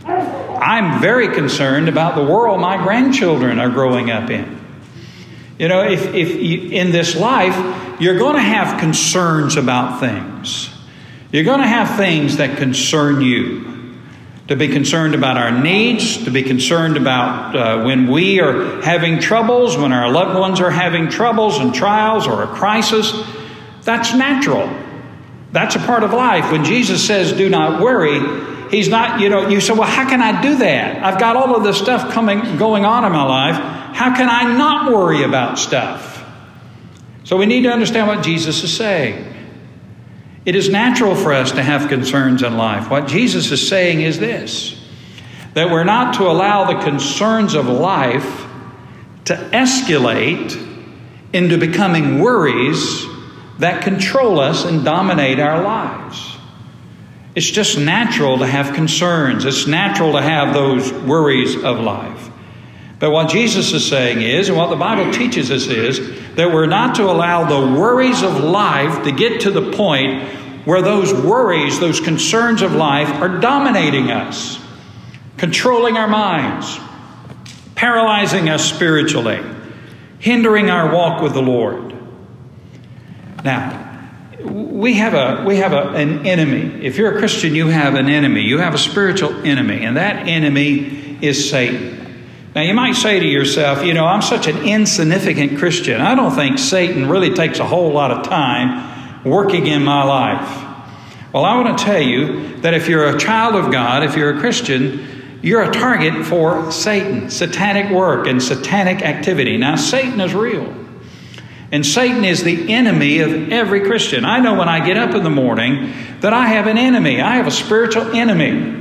I'm 0.06 1.00
very 1.00 1.33
concerned 1.33 1.88
about 1.88 2.15
the 2.15 2.25
world 2.25 2.59
my 2.59 2.83
grandchildren 2.83 3.59
are 3.59 3.69
growing 3.69 4.12
up 4.12 4.29
in. 4.29 4.59
You 5.57 5.69
know, 5.69 5.83
if, 5.83 6.13
if 6.13 6.35
you, 6.35 6.71
in 6.71 6.91
this 6.91 7.15
life, 7.15 8.01
you're 8.01 8.18
going 8.18 8.35
to 8.35 8.41
have 8.41 8.77
concerns 8.77 9.56
about 9.56 10.01
things. 10.01 10.69
You're 11.31 11.45
going 11.45 11.61
to 11.61 11.68
have 11.68 11.95
things 11.95 12.35
that 12.37 12.57
concern 12.57 13.21
you 13.21 13.95
to 14.49 14.57
be 14.57 14.68
concerned 14.68 15.16
about 15.16 15.37
our 15.37 15.51
needs, 15.63 16.25
to 16.25 16.30
be 16.30 16.44
concerned 16.44 16.97
about 16.97 17.56
uh, 17.56 17.83
when 17.85 18.11
we 18.11 18.42
are 18.42 18.81
having 18.81 19.21
troubles, 19.21 19.78
when 19.78 19.94
our 19.94 20.11
loved 20.11 20.37
ones 20.37 20.59
are 20.59 20.71
having 20.71 21.07
troubles 21.07 21.57
and 21.59 21.73
trials 21.73 22.28
or 22.28 22.44
a 22.44 22.47
crisis. 22.47 23.13
That's 23.83 24.14
natural. 24.14 24.69
That's 25.52 25.76
a 25.76 25.80
part 25.80 26.04
of 26.04 26.14
life. 26.14 26.52
When 26.52 26.64
Jesus 26.64 27.06
says, 27.06 27.33
do 27.33 27.50
not 27.50 27.81
worry, 27.81 28.69
he's 28.69 28.88
not, 28.88 29.19
you 29.19 29.30
know, 29.30 29.50
you 29.50 29.59
say, 29.59 29.73
well, 29.73 29.83
how 29.83 30.07
can 30.07 30.21
I 30.21 30.42
do 30.42 30.57
that? 30.57 31.04
I've 31.04 31.19
got 31.19 31.35
all 31.35 31.56
of 31.56 31.64
this 31.64 31.78
stuff 31.78 32.11
coming, 32.14 32.57
going 32.57 32.85
on 32.85 33.04
in 33.06 33.11
my 33.11 33.23
life. 33.23 33.56
How 33.95 34.16
can 34.16 34.30
I 34.30 34.57
not 34.57 34.92
worry 34.92 35.23
about 35.23 35.59
stuff? 35.59 36.26
So 37.23 37.38
we 37.38 37.45
need 37.45 37.64
to 37.64 37.69
understand 37.69 38.07
what 38.07 38.23
Jesus 38.23 38.64
is 38.64 38.76
saying. 38.76 39.28
It 40.45 40.56
is 40.56 40.69
natural 40.69 41.16
for 41.16 41.33
us 41.33 41.52
to 41.52 41.61
have 41.61 41.88
concerns 41.90 42.42
in 42.42 42.57
life. 42.57 42.90
What 42.90 43.07
Jesus 43.07 43.52
is 43.52 43.68
saying 43.68 44.02
is 44.02 44.19
this 44.19 44.78
that 45.54 45.69
we're 45.69 45.83
not 45.83 46.16
to 46.16 46.23
allow 46.23 46.71
the 46.71 46.81
concerns 46.81 47.56
of 47.56 47.68
life 47.68 48.45
to 49.26 49.35
escalate 49.52 50.57
into 51.33 51.57
becoming 51.57 52.19
worries 52.19 53.06
that 53.61 53.83
control 53.83 54.39
us 54.39 54.65
and 54.65 54.83
dominate 54.83 55.39
our 55.39 55.63
lives. 55.63 56.37
It's 57.35 57.49
just 57.49 57.77
natural 57.77 58.39
to 58.39 58.47
have 58.47 58.75
concerns, 58.75 59.45
it's 59.45 59.68
natural 59.68 60.13
to 60.13 60.21
have 60.21 60.53
those 60.53 60.91
worries 60.91 61.56
of 61.56 61.80
life. 61.80 62.30
But 62.99 63.11
what 63.11 63.30
Jesus 63.30 63.71
is 63.73 63.87
saying 63.87 64.21
is, 64.21 64.49
and 64.49 64.57
what 64.57 64.69
the 64.69 64.75
Bible 64.75 65.11
teaches 65.11 65.49
us 65.49 65.68
is, 65.68 66.35
that 66.35 66.51
we're 66.51 66.65
not 66.65 66.95
to 66.95 67.03
allow 67.03 67.45
the 67.45 67.80
worries 67.80 68.21
of 68.21 68.44
life 68.44 69.03
to 69.06 69.11
get 69.11 69.41
to 69.41 69.51
the 69.51 69.71
point 69.71 70.23
where 70.65 70.81
those 70.81 71.13
worries, 71.13 71.80
those 71.80 71.99
concerns 71.99 72.61
of 72.61 72.73
life 72.73 73.09
are 73.21 73.39
dominating 73.39 74.11
us, 74.11 74.59
controlling 75.37 75.97
our 75.97 76.07
minds, 76.07 76.80
paralyzing 77.75 78.49
us 78.49 78.63
spiritually, 78.63 79.39
hindering 80.19 80.69
our 80.69 80.94
walk 80.94 81.21
with 81.21 81.33
the 81.33 81.41
Lord. 81.41 81.91
Now, 83.44 83.90
we 84.44 84.95
have 84.95 85.14
a 85.14 85.44
we 85.45 85.57
have 85.57 85.74
a, 85.74 85.90
an 85.90 86.26
enemy. 86.26 86.86
If 86.86 86.98
you're 86.98 87.16
a 87.16 87.19
Christian, 87.19 87.54
you 87.54 87.68
have 87.68 87.95
an 87.95 88.10
enemy. 88.10 88.42
You 88.42 88.57
have 88.57 88.74
a 88.74 88.78
spiritual 88.78 89.33
enemy, 89.45 89.86
and 89.86 89.98
that 89.98 90.28
enemy 90.28 91.18
is 91.21 91.50
Satan. 91.50 92.00
Now, 92.54 92.62
you 92.62 92.74
might 92.74 92.95
say 92.95 93.19
to 93.19 93.26
yourself, 93.26 93.86
you 93.86 93.94
know, 93.94 94.06
I'm 94.06 94.21
such 94.21 94.48
an 94.48 94.57
insignificant 94.68 95.57
Christian. 95.57 96.02
I 96.02 96.16
don't 96.16 96.36
think 96.36 96.60
Satan 96.60 97.07
really 97.07 97.33
takes 97.33 97.60
a 97.60 97.66
whole 97.66 97.92
lot 97.94 98.12
of 98.12 98.28
time 98.28 99.24
working 99.24 99.68
in 99.68 99.83
my 99.83 100.04
life. 100.04 100.68
Well, 101.33 101.45
I 101.45 101.56
want 101.56 101.78
to 101.78 101.83
tell 101.86 102.02
you 102.02 102.57
that 102.57 102.74
if 102.74 102.90
you're 102.90 103.16
a 103.16 103.18
child 103.18 103.56
of 103.56 103.71
God, 103.71 104.04
if 104.04 104.18
you're 104.18 104.36
a 104.36 104.40
Christian, 104.42 105.40
you're 105.42 105.62
a 105.62 105.71
target 105.71 106.26
for 106.26 106.71
Satan, 106.74 107.30
satanic 107.30 107.90
work, 107.90 108.28
and 108.28 108.44
satanic 108.44 109.02
activity. 109.02 109.56
Now, 109.57 109.78
Satan 109.78 110.19
is 110.19 110.33
real. 110.33 110.81
And 111.71 111.85
Satan 111.85 112.25
is 112.25 112.44
the 112.44 112.73
enemy 112.73 113.19
of 113.19 113.51
every 113.51 113.81
Christian. 113.81 114.25
I 114.25 114.40
know 114.40 114.56
when 114.56 114.68
I 114.68 114.85
get 114.85 114.97
up 114.97 115.16
in 115.16 115.23
the 115.23 115.30
morning 115.30 115.94
that 116.19 116.33
I 116.33 116.47
have 116.47 116.68
an 116.68 116.78
enemy. 116.78 117.21
I 117.21 117.37
have 117.37 117.47
a 117.47 117.51
spiritual 117.51 118.13
enemy. 118.13 118.80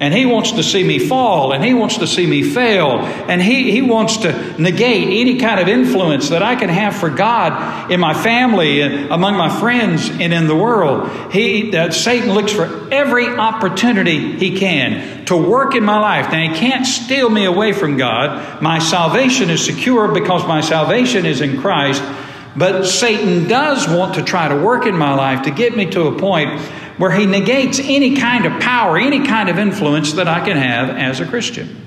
And 0.00 0.12
he 0.12 0.26
wants 0.26 0.50
to 0.52 0.64
see 0.64 0.82
me 0.82 0.98
fall, 0.98 1.52
and 1.52 1.64
he 1.64 1.72
wants 1.72 1.98
to 1.98 2.06
see 2.08 2.26
me 2.26 2.42
fail, 2.42 2.98
and 2.98 3.40
he, 3.40 3.70
he 3.70 3.80
wants 3.80 4.16
to 4.18 4.60
negate 4.60 5.06
any 5.20 5.38
kind 5.38 5.60
of 5.60 5.68
influence 5.68 6.30
that 6.30 6.42
I 6.42 6.56
can 6.56 6.68
have 6.68 6.96
for 6.96 7.08
God 7.08 7.92
in 7.92 8.00
my 8.00 8.12
family, 8.12 8.80
and 8.80 9.12
among 9.12 9.36
my 9.36 9.60
friends, 9.60 10.10
and 10.10 10.34
in 10.34 10.48
the 10.48 10.56
world. 10.56 11.32
He, 11.32 11.70
that 11.70 11.94
Satan 11.94 12.32
looks 12.32 12.50
for 12.50 12.92
every 12.92 13.28
opportunity 13.28 14.36
he 14.36 14.58
can 14.58 15.24
to 15.26 15.36
work 15.36 15.76
in 15.76 15.84
my 15.84 16.00
life. 16.00 16.32
Now, 16.32 16.40
he 16.40 16.58
can't 16.58 16.84
steal 16.84 17.30
me 17.30 17.44
away 17.44 17.72
from 17.72 17.96
God. 17.96 18.60
My 18.60 18.80
salvation 18.80 19.48
is 19.48 19.64
secure 19.64 20.08
because 20.08 20.44
my 20.44 20.60
salvation 20.60 21.24
is 21.24 21.40
in 21.40 21.60
Christ. 21.60 22.02
But 22.56 22.84
Satan 22.84 23.48
does 23.48 23.88
want 23.88 24.14
to 24.14 24.22
try 24.22 24.48
to 24.48 24.56
work 24.56 24.86
in 24.86 24.96
my 24.96 25.14
life 25.14 25.42
to 25.42 25.50
get 25.50 25.76
me 25.76 25.86
to 25.90 26.06
a 26.06 26.18
point 26.18 26.60
where 26.98 27.10
he 27.10 27.26
negates 27.26 27.80
any 27.80 28.16
kind 28.16 28.46
of 28.46 28.60
power, 28.60 28.96
any 28.96 29.26
kind 29.26 29.48
of 29.48 29.58
influence 29.58 30.12
that 30.12 30.28
I 30.28 30.44
can 30.44 30.56
have 30.56 30.90
as 30.90 31.20
a 31.20 31.26
Christian. 31.26 31.82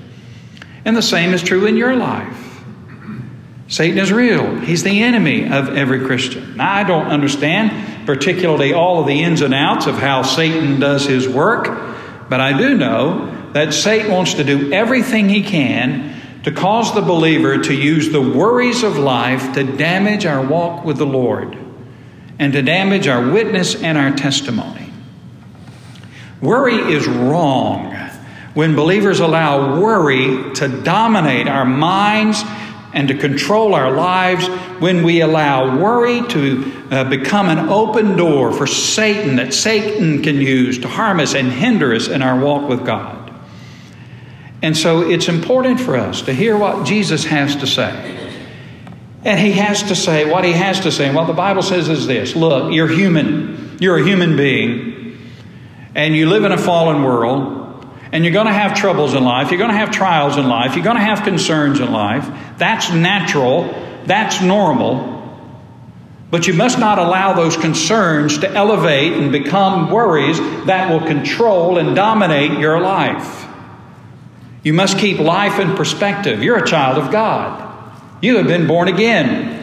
And 0.84 0.96
the 0.96 1.02
same 1.02 1.32
is 1.32 1.42
true 1.42 1.66
in 1.66 1.76
your 1.76 1.96
life. 1.96 2.44
Satan 3.68 3.98
is 3.98 4.10
real. 4.12 4.60
He's 4.60 4.82
the 4.82 5.02
enemy 5.02 5.44
of 5.50 5.76
every 5.76 6.06
Christian. 6.06 6.56
Now, 6.56 6.72
I 6.72 6.84
don't 6.84 7.06
understand 7.06 8.06
particularly 8.06 8.72
all 8.72 9.00
of 9.00 9.06
the 9.06 9.22
ins 9.22 9.42
and 9.42 9.52
outs 9.52 9.86
of 9.86 9.96
how 9.96 10.22
Satan 10.22 10.80
does 10.80 11.04
his 11.04 11.28
work, 11.28 11.66
but 12.30 12.40
I 12.40 12.56
do 12.56 12.76
know 12.76 13.50
that 13.52 13.74
Satan 13.74 14.10
wants 14.10 14.34
to 14.34 14.44
do 14.44 14.72
everything 14.72 15.28
he 15.28 15.42
can 15.42 16.07
to 16.44 16.52
cause 16.52 16.94
the 16.94 17.02
believer 17.02 17.58
to 17.58 17.74
use 17.74 18.10
the 18.10 18.20
worries 18.20 18.82
of 18.82 18.96
life 18.96 19.54
to 19.54 19.64
damage 19.64 20.24
our 20.24 20.44
walk 20.44 20.84
with 20.84 20.96
the 20.96 21.06
Lord 21.06 21.56
and 22.38 22.52
to 22.52 22.62
damage 22.62 23.08
our 23.08 23.30
witness 23.30 23.74
and 23.74 23.98
our 23.98 24.12
testimony. 24.12 24.92
Worry 26.40 26.76
is 26.76 27.06
wrong 27.08 27.92
when 28.54 28.74
believers 28.74 29.20
allow 29.20 29.80
worry 29.80 30.52
to 30.54 30.82
dominate 30.82 31.48
our 31.48 31.64
minds 31.64 32.42
and 32.94 33.08
to 33.08 33.14
control 33.14 33.74
our 33.74 33.90
lives, 33.90 34.46
when 34.80 35.02
we 35.02 35.20
allow 35.20 35.78
worry 35.78 36.26
to 36.28 36.72
uh, 36.90 37.04
become 37.04 37.48
an 37.48 37.68
open 37.68 38.16
door 38.16 38.52
for 38.52 38.66
Satan 38.66 39.36
that 39.36 39.52
Satan 39.52 40.22
can 40.22 40.36
use 40.36 40.78
to 40.78 40.88
harm 40.88 41.20
us 41.20 41.34
and 41.34 41.52
hinder 41.52 41.94
us 41.94 42.08
in 42.08 42.22
our 42.22 42.40
walk 42.40 42.68
with 42.68 42.86
God. 42.86 43.17
And 44.62 44.76
so 44.76 45.08
it's 45.08 45.28
important 45.28 45.80
for 45.80 45.96
us 45.96 46.22
to 46.22 46.32
hear 46.32 46.56
what 46.56 46.86
Jesus 46.86 47.24
has 47.24 47.56
to 47.56 47.66
say. 47.66 48.16
And 49.24 49.38
he 49.38 49.52
has 49.52 49.84
to 49.84 49.94
say 49.94 50.30
what 50.30 50.44
he 50.44 50.52
has 50.52 50.80
to 50.80 50.92
say. 50.92 51.06
And 51.06 51.16
what 51.16 51.26
the 51.26 51.32
Bible 51.32 51.62
says 51.62 51.88
is 51.88 52.06
this 52.06 52.34
look, 52.34 52.72
you're 52.72 52.88
human, 52.88 53.78
you're 53.80 53.98
a 53.98 54.04
human 54.04 54.36
being 54.36 54.98
and 55.98 56.14
you 56.14 56.28
live 56.28 56.44
in 56.44 56.52
a 56.52 56.58
fallen 56.58 57.02
world, 57.02 57.84
and 58.12 58.24
you're 58.24 58.32
going 58.32 58.46
to 58.46 58.52
have 58.52 58.74
troubles 58.74 59.14
in 59.14 59.24
life, 59.24 59.50
you're 59.50 59.58
going 59.58 59.72
to 59.72 59.76
have 59.76 59.90
trials 59.90 60.36
in 60.36 60.48
life, 60.48 60.76
you're 60.76 60.84
going 60.84 60.96
to 60.96 61.02
have 61.02 61.24
concerns 61.24 61.80
in 61.80 61.90
life. 61.90 62.28
That's 62.56 62.92
natural, 62.92 63.64
that's 64.06 64.40
normal. 64.40 65.16
But 66.30 66.46
you 66.46 66.54
must 66.54 66.78
not 66.78 66.98
allow 66.98 67.32
those 67.32 67.56
concerns 67.56 68.38
to 68.38 68.50
elevate 68.50 69.14
and 69.14 69.32
become 69.32 69.90
worries 69.90 70.38
that 70.66 70.90
will 70.90 71.04
control 71.04 71.78
and 71.78 71.96
dominate 71.96 72.58
your 72.60 72.80
life. 72.80 73.47
You 74.62 74.72
must 74.72 74.98
keep 74.98 75.18
life 75.18 75.58
in 75.58 75.76
perspective. 75.76 76.42
You're 76.42 76.58
a 76.58 76.66
child 76.66 76.98
of 76.98 77.12
God. 77.12 77.64
You 78.20 78.38
have 78.38 78.46
been 78.46 78.66
born 78.66 78.88
again. 78.88 79.54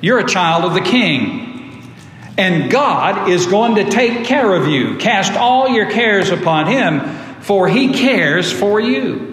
You're 0.00 0.18
a 0.18 0.28
child 0.28 0.64
of 0.64 0.74
the 0.74 0.80
King. 0.80 1.92
And 2.36 2.70
God 2.70 3.30
is 3.30 3.46
going 3.46 3.76
to 3.76 3.90
take 3.90 4.26
care 4.26 4.54
of 4.54 4.68
you. 4.68 4.96
Cast 4.98 5.32
all 5.32 5.68
your 5.68 5.90
cares 5.90 6.30
upon 6.30 6.66
Him, 6.66 7.00
for 7.40 7.68
He 7.68 7.92
cares 7.92 8.52
for 8.52 8.80
you. 8.80 9.32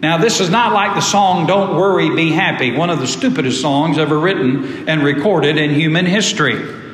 Now, 0.00 0.18
this 0.18 0.38
is 0.38 0.48
not 0.48 0.72
like 0.72 0.94
the 0.94 1.00
song 1.00 1.46
Don't 1.46 1.76
Worry, 1.76 2.14
Be 2.14 2.30
Happy, 2.30 2.70
one 2.70 2.90
of 2.90 3.00
the 3.00 3.06
stupidest 3.06 3.60
songs 3.60 3.98
ever 3.98 4.18
written 4.18 4.88
and 4.88 5.02
recorded 5.02 5.58
in 5.58 5.74
human 5.74 6.06
history. 6.06 6.87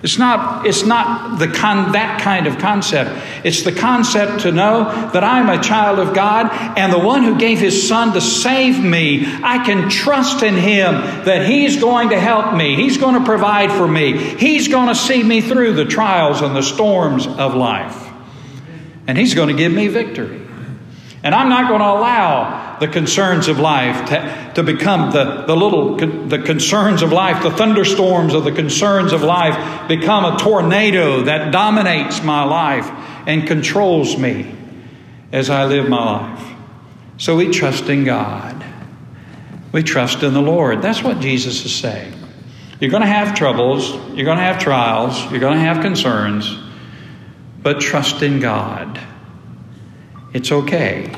It's 0.00 0.16
not, 0.16 0.64
it's 0.64 0.84
not 0.84 1.40
the 1.40 1.48
con, 1.48 1.92
that 1.92 2.20
kind 2.20 2.46
of 2.46 2.58
concept. 2.58 3.10
It's 3.44 3.62
the 3.62 3.72
concept 3.72 4.42
to 4.42 4.52
know 4.52 4.84
that 5.12 5.24
I'm 5.24 5.48
a 5.48 5.60
child 5.60 5.98
of 5.98 6.14
God 6.14 6.50
and 6.78 6.92
the 6.92 7.00
one 7.00 7.24
who 7.24 7.36
gave 7.36 7.58
his 7.58 7.88
son 7.88 8.12
to 8.12 8.20
save 8.20 8.78
me, 8.82 9.24
I 9.26 9.64
can 9.64 9.90
trust 9.90 10.44
in 10.44 10.54
him 10.54 10.92
that 11.24 11.46
he's 11.46 11.80
going 11.80 12.10
to 12.10 12.20
help 12.20 12.54
me. 12.54 12.76
He's 12.76 12.96
going 12.96 13.14
to 13.14 13.24
provide 13.24 13.72
for 13.72 13.88
me. 13.88 14.16
He's 14.16 14.68
going 14.68 14.86
to 14.86 14.94
see 14.94 15.20
me 15.20 15.40
through 15.40 15.72
the 15.72 15.84
trials 15.84 16.42
and 16.42 16.54
the 16.54 16.62
storms 16.62 17.26
of 17.26 17.56
life. 17.56 18.08
And 19.08 19.18
he's 19.18 19.34
going 19.34 19.48
to 19.48 19.54
give 19.54 19.72
me 19.72 19.88
victory. 19.88 20.46
And 21.24 21.34
I'm 21.34 21.48
not 21.48 21.68
going 21.68 21.80
to 21.80 21.86
allow 21.86 22.67
the 22.80 22.88
concerns 22.88 23.48
of 23.48 23.58
life 23.58 24.08
to, 24.08 24.52
to 24.54 24.62
become 24.62 25.10
the, 25.10 25.44
the 25.46 25.56
little, 25.56 25.96
the 25.96 26.38
concerns 26.38 27.02
of 27.02 27.12
life, 27.12 27.42
the 27.42 27.50
thunderstorms 27.50 28.34
of 28.34 28.44
the 28.44 28.52
concerns 28.52 29.12
of 29.12 29.22
life 29.22 29.88
become 29.88 30.24
a 30.24 30.38
tornado 30.38 31.22
that 31.22 31.52
dominates 31.52 32.22
my 32.22 32.44
life 32.44 32.88
and 33.26 33.46
controls 33.46 34.16
me 34.16 34.54
as 35.32 35.50
I 35.50 35.66
live 35.66 35.88
my 35.88 36.04
life. 36.04 36.56
So 37.18 37.36
we 37.36 37.50
trust 37.50 37.88
in 37.88 38.04
God. 38.04 38.64
We 39.72 39.82
trust 39.82 40.22
in 40.22 40.32
the 40.32 40.40
Lord. 40.40 40.82
That's 40.82 41.02
what 41.02 41.20
Jesus 41.20 41.64
is 41.64 41.74
saying. 41.74 42.14
You're 42.80 42.90
going 42.90 43.02
to 43.02 43.08
have 43.08 43.34
troubles, 43.34 43.90
you're 44.14 44.24
going 44.24 44.38
to 44.38 44.44
have 44.44 44.60
trials, 44.60 45.20
you're 45.30 45.40
going 45.40 45.58
to 45.58 45.64
have 45.64 45.82
concerns, 45.82 46.56
but 47.60 47.80
trust 47.80 48.22
in 48.22 48.38
God. 48.38 49.00
It's 50.32 50.52
okay. 50.52 51.12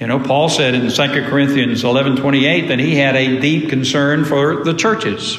You 0.00 0.06
know, 0.06 0.20
Paul 0.20 0.48
said 0.50 0.74
in 0.74 0.90
2 0.90 1.28
Corinthians 1.28 1.82
11 1.82 2.16
28 2.16 2.68
that 2.68 2.78
he 2.78 2.96
had 2.96 3.16
a 3.16 3.40
deep 3.40 3.70
concern 3.70 4.24
for 4.24 4.62
the 4.62 4.74
churches. 4.74 5.38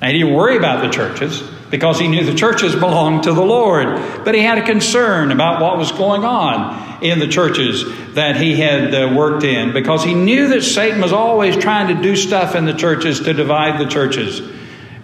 And 0.00 0.12
he 0.12 0.20
didn't 0.20 0.34
worry 0.34 0.56
about 0.56 0.82
the 0.82 0.90
churches 0.90 1.42
because 1.70 2.00
he 2.00 2.08
knew 2.08 2.24
the 2.24 2.34
churches 2.34 2.74
belonged 2.80 3.24
to 3.24 3.32
the 3.32 3.44
Lord. 3.44 4.24
But 4.24 4.34
he 4.34 4.40
had 4.40 4.58
a 4.58 4.66
concern 4.66 5.30
about 5.30 5.60
what 5.62 5.78
was 5.78 5.92
going 5.92 6.24
on 6.24 7.02
in 7.04 7.20
the 7.20 7.28
churches 7.28 7.84
that 8.14 8.36
he 8.36 8.56
had 8.56 8.92
uh, 8.92 9.14
worked 9.16 9.44
in 9.44 9.72
because 9.72 10.02
he 10.02 10.14
knew 10.14 10.48
that 10.48 10.62
Satan 10.62 11.00
was 11.00 11.12
always 11.12 11.56
trying 11.56 11.94
to 11.94 12.02
do 12.02 12.16
stuff 12.16 12.56
in 12.56 12.64
the 12.64 12.74
churches 12.74 13.20
to 13.20 13.32
divide 13.32 13.80
the 13.80 13.88
churches 13.88 14.40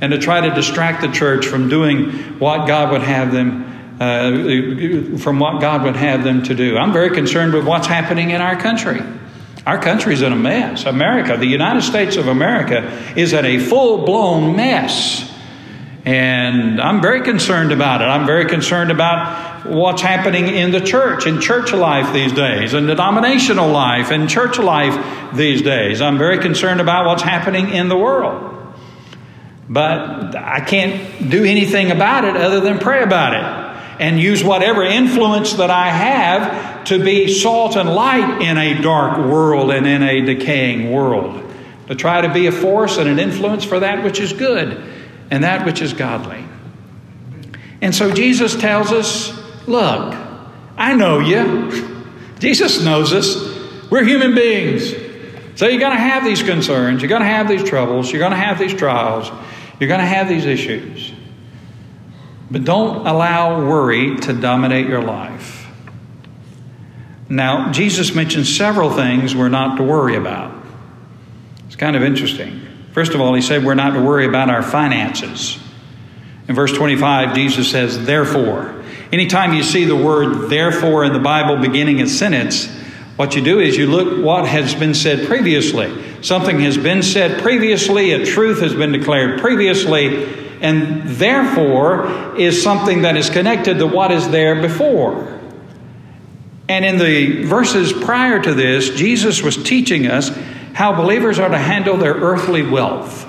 and 0.00 0.12
to 0.12 0.18
try 0.18 0.40
to 0.40 0.54
distract 0.54 1.02
the 1.02 1.10
church 1.10 1.46
from 1.46 1.68
doing 1.68 2.10
what 2.38 2.66
God 2.66 2.92
would 2.92 3.02
have 3.02 3.32
them 3.32 3.65
uh, 3.98 5.16
from 5.18 5.38
what 5.38 5.60
God 5.60 5.84
would 5.84 5.96
have 5.96 6.22
them 6.22 6.42
to 6.44 6.54
do. 6.54 6.76
I'm 6.76 6.92
very 6.92 7.14
concerned 7.14 7.54
with 7.54 7.66
what's 7.66 7.86
happening 7.86 8.30
in 8.30 8.40
our 8.40 8.56
country. 8.56 9.00
Our 9.66 9.80
country's 9.80 10.22
in 10.22 10.32
a 10.32 10.36
mess. 10.36 10.84
America, 10.84 11.36
the 11.36 11.46
United 11.46 11.82
States 11.82 12.16
of 12.16 12.28
America, 12.28 12.88
is 13.16 13.32
in 13.32 13.44
a 13.44 13.58
full 13.58 14.04
blown 14.04 14.54
mess. 14.54 15.32
And 16.04 16.80
I'm 16.80 17.00
very 17.00 17.22
concerned 17.22 17.72
about 17.72 18.00
it. 18.00 18.04
I'm 18.04 18.26
very 18.26 18.46
concerned 18.46 18.92
about 18.92 19.66
what's 19.66 20.02
happening 20.02 20.46
in 20.46 20.70
the 20.70 20.80
church, 20.80 21.26
in 21.26 21.40
church 21.40 21.72
life 21.72 22.12
these 22.12 22.32
days, 22.32 22.74
in 22.74 22.86
denominational 22.86 23.68
life, 23.68 24.12
in 24.12 24.28
church 24.28 24.58
life 24.58 25.34
these 25.34 25.62
days. 25.62 26.00
I'm 26.00 26.16
very 26.16 26.38
concerned 26.38 26.80
about 26.80 27.06
what's 27.06 27.22
happening 27.22 27.70
in 27.70 27.88
the 27.88 27.96
world. 27.96 28.52
But 29.68 30.36
I 30.36 30.60
can't 30.60 31.28
do 31.28 31.44
anything 31.44 31.90
about 31.90 32.24
it 32.24 32.36
other 32.36 32.60
than 32.60 32.78
pray 32.78 33.02
about 33.02 33.32
it 33.34 33.65
and 33.98 34.20
use 34.20 34.44
whatever 34.44 34.82
influence 34.82 35.54
that 35.54 35.70
I 35.70 35.88
have 35.88 36.84
to 36.86 37.02
be 37.02 37.32
salt 37.32 37.76
and 37.76 37.94
light 37.94 38.42
in 38.42 38.58
a 38.58 38.80
dark 38.80 39.18
world 39.18 39.70
and 39.70 39.86
in 39.86 40.02
a 40.02 40.20
decaying 40.20 40.92
world. 40.92 41.42
To 41.88 41.94
try 41.94 42.20
to 42.20 42.32
be 42.32 42.46
a 42.46 42.52
force 42.52 42.98
and 42.98 43.08
an 43.08 43.18
influence 43.18 43.64
for 43.64 43.80
that 43.80 44.02
which 44.04 44.20
is 44.20 44.32
good 44.32 44.82
and 45.30 45.44
that 45.44 45.64
which 45.64 45.80
is 45.80 45.92
godly. 45.92 46.44
And 47.80 47.94
so 47.94 48.12
Jesus 48.12 48.56
tells 48.56 48.92
us 48.92 49.32
look, 49.66 50.14
I 50.76 50.94
know 50.94 51.20
you. 51.20 52.04
Jesus 52.38 52.84
knows 52.84 53.12
us. 53.12 53.90
We're 53.90 54.04
human 54.04 54.34
beings. 54.34 54.92
So 55.56 55.66
you're 55.66 55.80
going 55.80 55.96
to 55.96 55.98
have 55.98 56.22
these 56.22 56.42
concerns, 56.42 57.00
you're 57.00 57.08
going 57.08 57.22
to 57.22 57.26
have 57.26 57.48
these 57.48 57.64
troubles, 57.64 58.12
you're 58.12 58.20
going 58.20 58.32
to 58.32 58.36
have 58.36 58.58
these 58.58 58.74
trials, 58.74 59.30
you're 59.80 59.88
going 59.88 60.00
to 60.00 60.06
have 60.06 60.28
these 60.28 60.44
issues. 60.44 61.12
But 62.50 62.64
don't 62.64 63.06
allow 63.06 63.66
worry 63.66 64.16
to 64.16 64.32
dominate 64.32 64.86
your 64.86 65.02
life. 65.02 65.66
Now, 67.28 67.72
Jesus 67.72 68.14
mentions 68.14 68.54
several 68.54 68.90
things 68.90 69.34
we're 69.34 69.48
not 69.48 69.78
to 69.78 69.82
worry 69.82 70.16
about. 70.16 70.54
It's 71.66 71.76
kind 71.76 71.96
of 71.96 72.02
interesting. 72.02 72.62
First 72.92 73.14
of 73.14 73.20
all, 73.20 73.34
he 73.34 73.42
said 73.42 73.64
we're 73.64 73.74
not 73.74 73.94
to 73.94 74.00
worry 74.00 74.26
about 74.26 74.48
our 74.48 74.62
finances. 74.62 75.58
In 76.48 76.54
verse 76.54 76.72
25, 76.72 77.34
Jesus 77.34 77.70
says, 77.70 78.06
therefore. 78.06 78.80
Anytime 79.12 79.52
you 79.52 79.62
see 79.62 79.84
the 79.84 79.96
word 79.96 80.48
therefore 80.48 81.04
in 81.04 81.12
the 81.12 81.18
Bible 81.18 81.56
beginning 81.56 82.00
a 82.00 82.06
sentence, 82.06 82.68
what 83.16 83.34
you 83.34 83.42
do 83.42 83.58
is 83.58 83.76
you 83.76 83.88
look 83.88 84.24
what 84.24 84.46
has 84.46 84.74
been 84.74 84.94
said 84.94 85.26
previously. 85.26 86.22
Something 86.22 86.60
has 86.60 86.78
been 86.78 87.02
said 87.02 87.42
previously, 87.42 88.12
a 88.12 88.24
truth 88.24 88.60
has 88.60 88.74
been 88.74 88.92
declared 88.92 89.40
previously, 89.40 90.45
and 90.60 91.08
therefore 91.08 92.36
is 92.36 92.62
something 92.62 93.02
that 93.02 93.16
is 93.16 93.30
connected 93.30 93.78
to 93.78 93.86
what 93.86 94.10
is 94.10 94.28
there 94.30 94.60
before. 94.60 95.40
And 96.68 96.84
in 96.84 96.98
the 96.98 97.44
verses 97.44 97.92
prior 97.92 98.42
to 98.42 98.54
this, 98.54 98.90
Jesus 98.90 99.42
was 99.42 99.62
teaching 99.62 100.06
us 100.06 100.30
how 100.74 100.92
believers 100.94 101.38
are 101.38 101.48
to 101.48 101.58
handle 101.58 101.96
their 101.96 102.14
earthly 102.14 102.62
wealth. 102.62 103.26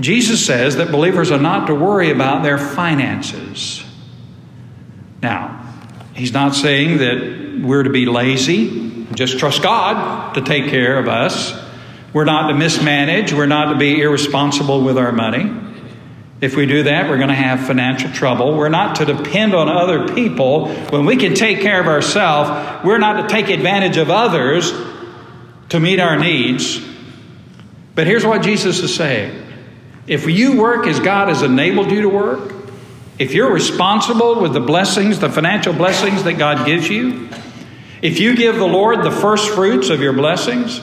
Jesus 0.00 0.44
says 0.44 0.76
that 0.76 0.90
believers 0.90 1.30
are 1.30 1.40
not 1.40 1.66
to 1.66 1.74
worry 1.74 2.10
about 2.10 2.42
their 2.42 2.58
finances. 2.58 3.84
Now, 5.22 5.64
he's 6.14 6.32
not 6.32 6.54
saying 6.54 6.98
that 6.98 7.60
we're 7.62 7.82
to 7.82 7.90
be 7.90 8.06
lazy, 8.06 9.06
just 9.14 9.38
trust 9.38 9.62
God 9.62 10.34
to 10.34 10.40
take 10.40 10.70
care 10.70 10.98
of 10.98 11.08
us. 11.08 11.52
We're 12.12 12.24
not 12.24 12.48
to 12.48 12.54
mismanage, 12.54 13.32
we're 13.32 13.46
not 13.46 13.72
to 13.72 13.78
be 13.78 14.00
irresponsible 14.00 14.82
with 14.82 14.98
our 14.98 15.12
money. 15.12 15.50
If 16.42 16.56
we 16.56 16.66
do 16.66 16.82
that, 16.82 17.08
we're 17.08 17.18
going 17.18 17.28
to 17.28 17.34
have 17.34 17.66
financial 17.66 18.10
trouble. 18.10 18.56
We're 18.56 18.68
not 18.68 18.96
to 18.96 19.04
depend 19.04 19.54
on 19.54 19.68
other 19.68 20.12
people. 20.12 20.74
When 20.90 21.06
we 21.06 21.16
can 21.16 21.34
take 21.34 21.60
care 21.60 21.80
of 21.80 21.86
ourselves, 21.86 22.84
we're 22.84 22.98
not 22.98 23.22
to 23.22 23.28
take 23.28 23.48
advantage 23.48 23.96
of 23.96 24.10
others 24.10 24.72
to 25.68 25.78
meet 25.78 26.00
our 26.00 26.18
needs. 26.18 26.84
But 27.94 28.08
here's 28.08 28.26
what 28.26 28.42
Jesus 28.42 28.80
is 28.80 28.92
saying 28.92 29.40
if 30.06 30.26
you 30.28 30.60
work 30.60 30.88
as 30.88 30.98
God 30.98 31.28
has 31.28 31.42
enabled 31.42 31.92
you 31.92 32.02
to 32.02 32.08
work, 32.08 32.52
if 33.20 33.34
you're 33.34 33.52
responsible 33.52 34.40
with 34.40 34.52
the 34.52 34.60
blessings, 34.60 35.20
the 35.20 35.30
financial 35.30 35.72
blessings 35.72 36.24
that 36.24 36.34
God 36.34 36.66
gives 36.66 36.88
you, 36.88 37.28
if 38.02 38.18
you 38.18 38.34
give 38.34 38.56
the 38.56 38.66
Lord 38.66 39.04
the 39.04 39.12
first 39.12 39.48
fruits 39.50 39.90
of 39.90 40.00
your 40.00 40.12
blessings, 40.12 40.80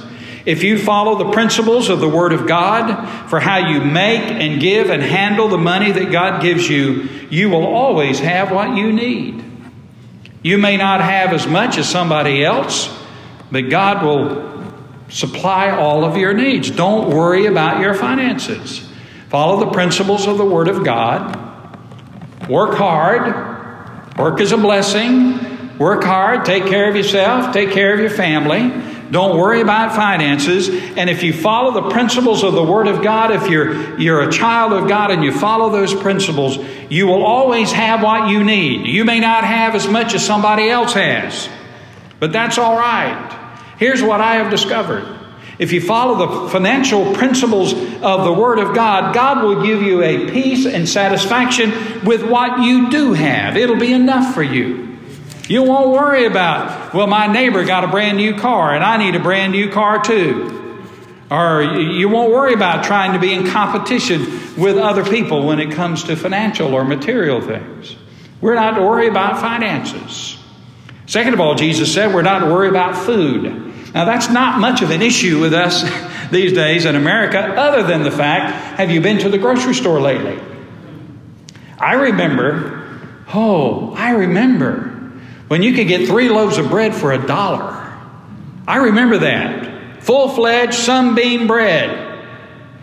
if 0.49 0.63
you 0.63 0.79
follow 0.79 1.15
the 1.15 1.31
principles 1.31 1.89
of 1.89 1.99
the 1.99 2.09
Word 2.09 2.33
of 2.33 2.47
God 2.47 3.29
for 3.29 3.39
how 3.39 3.69
you 3.69 3.81
make 3.81 4.23
and 4.23 4.59
give 4.59 4.89
and 4.89 4.99
handle 4.99 5.47
the 5.47 5.59
money 5.59 5.91
that 5.91 6.11
God 6.11 6.41
gives 6.41 6.67
you, 6.67 7.07
you 7.29 7.49
will 7.49 7.67
always 7.67 8.19
have 8.19 8.51
what 8.51 8.75
you 8.75 8.91
need. 8.91 9.43
You 10.41 10.57
may 10.57 10.75
not 10.75 11.01
have 11.01 11.33
as 11.33 11.45
much 11.45 11.77
as 11.77 11.87
somebody 11.87 12.43
else, 12.43 12.89
but 13.51 13.69
God 13.69 14.03
will 14.03 14.73
supply 15.09 15.69
all 15.69 16.03
of 16.03 16.17
your 16.17 16.33
needs. 16.33 16.71
Don't 16.71 17.15
worry 17.15 17.45
about 17.45 17.79
your 17.79 17.93
finances. 17.93 18.89
Follow 19.29 19.63
the 19.63 19.71
principles 19.71 20.25
of 20.25 20.39
the 20.39 20.45
Word 20.45 20.67
of 20.67 20.83
God. 20.83 21.47
Work 22.49 22.75
hard. 22.75 24.17
Work 24.17 24.39
is 24.41 24.51
a 24.51 24.57
blessing. 24.57 25.77
Work 25.77 26.03
hard. 26.03 26.43
Take 26.43 26.65
care 26.65 26.89
of 26.89 26.95
yourself. 26.95 27.53
Take 27.53 27.69
care 27.69 27.93
of 27.93 27.99
your 27.99 28.09
family. 28.09 28.89
Don't 29.11 29.37
worry 29.37 29.61
about 29.61 29.95
finances. 29.95 30.69
And 30.69 31.09
if 31.09 31.23
you 31.23 31.33
follow 31.33 31.81
the 31.81 31.89
principles 31.89 32.43
of 32.43 32.53
the 32.53 32.63
Word 32.63 32.87
of 32.87 33.01
God, 33.01 33.31
if 33.31 33.49
you're, 33.49 33.99
you're 33.99 34.27
a 34.27 34.31
child 34.31 34.73
of 34.73 34.87
God 34.87 35.09
and 35.09 35.23
you 35.23 35.31
follow 35.31 35.71
those 35.71 35.93
principles, 35.93 36.57
you 36.89 37.07
will 37.07 37.23
always 37.23 37.71
have 37.71 38.03
what 38.03 38.29
you 38.29 38.43
need. 38.43 38.85
You 38.85 39.05
may 39.05 39.19
not 39.19 39.43
have 39.43 39.73
as 39.73 39.87
much 39.87 40.13
as 40.13 40.23
somebody 40.23 40.69
else 40.69 40.93
has, 40.93 41.49
but 42.19 42.31
that's 42.31 42.57
all 42.57 42.77
right. 42.77 43.35
Here's 43.77 44.03
what 44.03 44.21
I 44.21 44.35
have 44.35 44.51
discovered. 44.51 45.17
If 45.57 45.73
you 45.73 45.81
follow 45.81 46.45
the 46.45 46.49
financial 46.49 47.13
principles 47.15 47.73
of 47.73 48.23
the 48.23 48.31
Word 48.31 48.59
of 48.59 48.73
God, 48.73 49.13
God 49.13 49.43
will 49.43 49.63
give 49.63 49.81
you 49.81 50.01
a 50.01 50.31
peace 50.31 50.65
and 50.65 50.87
satisfaction 50.87 52.05
with 52.05 52.23
what 52.23 52.61
you 52.61 52.89
do 52.89 53.13
have. 53.13 53.57
It'll 53.57 53.75
be 53.75 53.91
enough 53.91 54.33
for 54.33 54.43
you. 54.43 54.97
You 55.49 55.63
won't 55.63 55.89
worry 55.89 56.25
about, 56.25 56.78
well, 56.93 57.07
my 57.07 57.27
neighbor 57.27 57.63
got 57.65 57.83
a 57.83 57.87
brand 57.87 58.17
new 58.17 58.35
car 58.35 58.73
and 58.73 58.83
I 58.83 58.97
need 58.97 59.15
a 59.15 59.19
brand 59.19 59.51
new 59.51 59.69
car 59.71 60.03
too. 60.03 60.55
Or 61.31 61.61
you 61.61 62.09
won't 62.09 62.31
worry 62.31 62.53
about 62.53 62.83
trying 62.83 63.13
to 63.13 63.19
be 63.19 63.33
in 63.33 63.47
competition 63.47 64.21
with 64.57 64.77
other 64.77 65.05
people 65.05 65.45
when 65.45 65.59
it 65.59 65.71
comes 65.71 66.05
to 66.05 66.15
financial 66.15 66.73
or 66.73 66.83
material 66.83 67.39
things. 67.39 67.95
We're 68.41 68.55
not 68.55 68.71
to 68.75 68.81
worry 68.81 69.07
about 69.07 69.39
finances. 69.39 70.37
Second 71.05 71.33
of 71.33 71.39
all, 71.39 71.55
Jesus 71.55 71.93
said 71.93 72.13
we're 72.13 72.23
not 72.23 72.39
to 72.39 72.45
worry 72.45 72.69
about 72.69 72.95
food. 72.95 73.43
Now, 73.93 74.05
that's 74.05 74.29
not 74.29 74.59
much 74.59 74.81
of 74.81 74.91
an 74.91 75.01
issue 75.01 75.39
with 75.39 75.53
us 75.53 75.83
these 76.31 76.53
days 76.53 76.85
in 76.85 76.95
America, 76.95 77.39
other 77.39 77.83
than 77.83 78.03
the 78.03 78.11
fact 78.11 78.77
have 78.77 78.91
you 78.91 79.01
been 79.01 79.19
to 79.19 79.29
the 79.29 79.37
grocery 79.37 79.73
store 79.73 79.99
lately? 79.99 80.39
I 81.79 81.93
remember, 81.93 82.99
oh, 83.33 83.93
I 83.93 84.11
remember 84.11 84.88
when 85.49 85.61
you 85.61 85.73
could 85.73 85.87
get 85.87 86.07
three 86.07 86.29
loaves 86.29 86.57
of 86.57 86.69
bread 86.69 86.95
for 86.95 87.11
a 87.11 87.27
dollar. 87.27 87.75
I 88.67 88.77
remember 88.77 89.17
that. 89.17 90.03
Full 90.03 90.29
fledged 90.29 90.75
sunbeam 90.75 91.47
bread. 91.47 92.07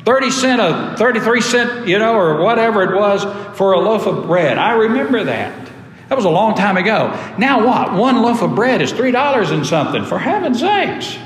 30 0.05 0.31
cent, 0.31 0.61
a 0.61 0.95
33 0.99 1.41
cent, 1.41 1.89
you 1.89 1.99
know, 1.99 2.15
or 2.15 2.43
whatever 2.43 2.83
it 2.83 2.95
was 2.95 3.25
for 3.57 3.73
a 3.73 3.79
loaf 3.79 4.07
of 4.07 4.27
bread. 4.27 4.59
I 4.59 4.73
remember 4.73 5.25
that. 5.25 5.67
That 6.09 6.15
was 6.15 6.25
a 6.25 6.31
long 6.31 6.55
time 6.55 6.77
ago. 6.77 7.09
Now 7.39 7.67
what? 7.67 7.93
One 7.93 8.23
loaf 8.23 8.43
of 8.43 8.55
bread 8.55 8.83
is 8.83 8.93
$3 8.93 9.53
and 9.53 9.67
something, 9.67 10.05
for 10.05 10.19
heaven's 10.19 10.61
sakes. 10.61 11.19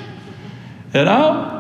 You 0.94 1.04
know? 1.04 1.58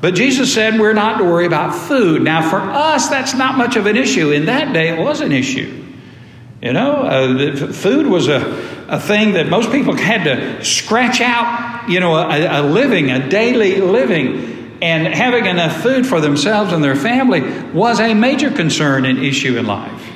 But 0.00 0.14
Jesus 0.14 0.52
said 0.52 0.78
we're 0.78 0.92
not 0.92 1.18
to 1.18 1.24
worry 1.24 1.46
about 1.46 1.74
food. 1.74 2.22
Now, 2.22 2.48
for 2.48 2.60
us, 2.60 3.08
that's 3.08 3.34
not 3.34 3.58
much 3.58 3.76
of 3.76 3.86
an 3.86 3.96
issue. 3.96 4.30
In 4.30 4.46
that 4.46 4.72
day, 4.72 4.88
it 4.88 4.98
was 4.98 5.20
an 5.20 5.32
issue. 5.32 5.84
You 6.62 6.72
know, 6.72 7.02
uh, 7.02 7.72
food 7.72 8.06
was 8.06 8.28
a, 8.28 8.40
a 8.90 8.98
thing 8.98 9.34
that 9.34 9.48
most 9.48 9.70
people 9.70 9.94
had 9.94 10.24
to 10.24 10.64
scratch 10.64 11.20
out, 11.20 11.88
you 11.88 12.00
know, 12.00 12.16
a, 12.16 12.60
a 12.60 12.62
living, 12.62 13.10
a 13.10 13.28
daily 13.28 13.80
living. 13.80 14.78
And 14.82 15.06
having 15.06 15.46
enough 15.46 15.82
food 15.82 16.06
for 16.06 16.20
themselves 16.20 16.72
and 16.72 16.82
their 16.82 16.96
family 16.96 17.42
was 17.70 18.00
a 18.00 18.14
major 18.14 18.50
concern 18.50 19.04
and 19.04 19.18
issue 19.18 19.56
in 19.58 19.66
life. 19.66 20.10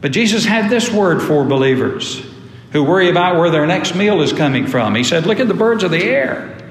But 0.00 0.12
Jesus 0.12 0.44
had 0.44 0.70
this 0.70 0.92
word 0.92 1.20
for 1.20 1.44
believers 1.44 2.24
who 2.72 2.84
worry 2.84 3.08
about 3.08 3.36
where 3.36 3.50
their 3.50 3.66
next 3.66 3.94
meal 3.94 4.20
is 4.20 4.32
coming 4.32 4.66
from. 4.66 4.94
He 4.94 5.02
said, 5.02 5.26
Look 5.26 5.40
at 5.40 5.48
the 5.48 5.54
birds 5.54 5.82
of 5.82 5.90
the 5.90 6.04
air. 6.04 6.63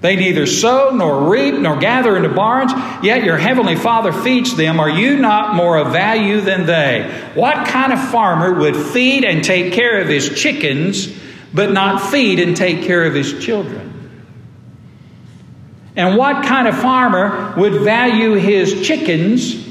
They 0.00 0.14
neither 0.14 0.46
sow 0.46 0.90
nor 0.94 1.28
reap 1.28 1.54
nor 1.54 1.76
gather 1.76 2.16
into 2.16 2.28
barns, 2.28 2.72
yet 3.02 3.24
your 3.24 3.36
heavenly 3.36 3.74
Father 3.74 4.12
feeds 4.12 4.56
them. 4.56 4.78
Are 4.78 4.88
you 4.88 5.16
not 5.16 5.56
more 5.56 5.76
of 5.76 5.92
value 5.92 6.40
than 6.40 6.66
they? 6.66 7.30
What 7.34 7.66
kind 7.66 7.92
of 7.92 8.10
farmer 8.10 8.54
would 8.60 8.76
feed 8.76 9.24
and 9.24 9.42
take 9.42 9.72
care 9.72 10.00
of 10.00 10.06
his 10.08 10.40
chickens, 10.40 11.12
but 11.52 11.72
not 11.72 12.10
feed 12.10 12.38
and 12.38 12.56
take 12.56 12.82
care 12.82 13.04
of 13.04 13.14
his 13.14 13.44
children? 13.44 13.88
And 15.96 16.16
what 16.16 16.44
kind 16.44 16.68
of 16.68 16.78
farmer 16.78 17.54
would 17.56 17.82
value 17.82 18.34
his 18.34 18.86
chickens 18.86 19.66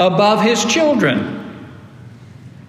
above 0.00 0.42
his 0.42 0.64
children? 0.64 1.35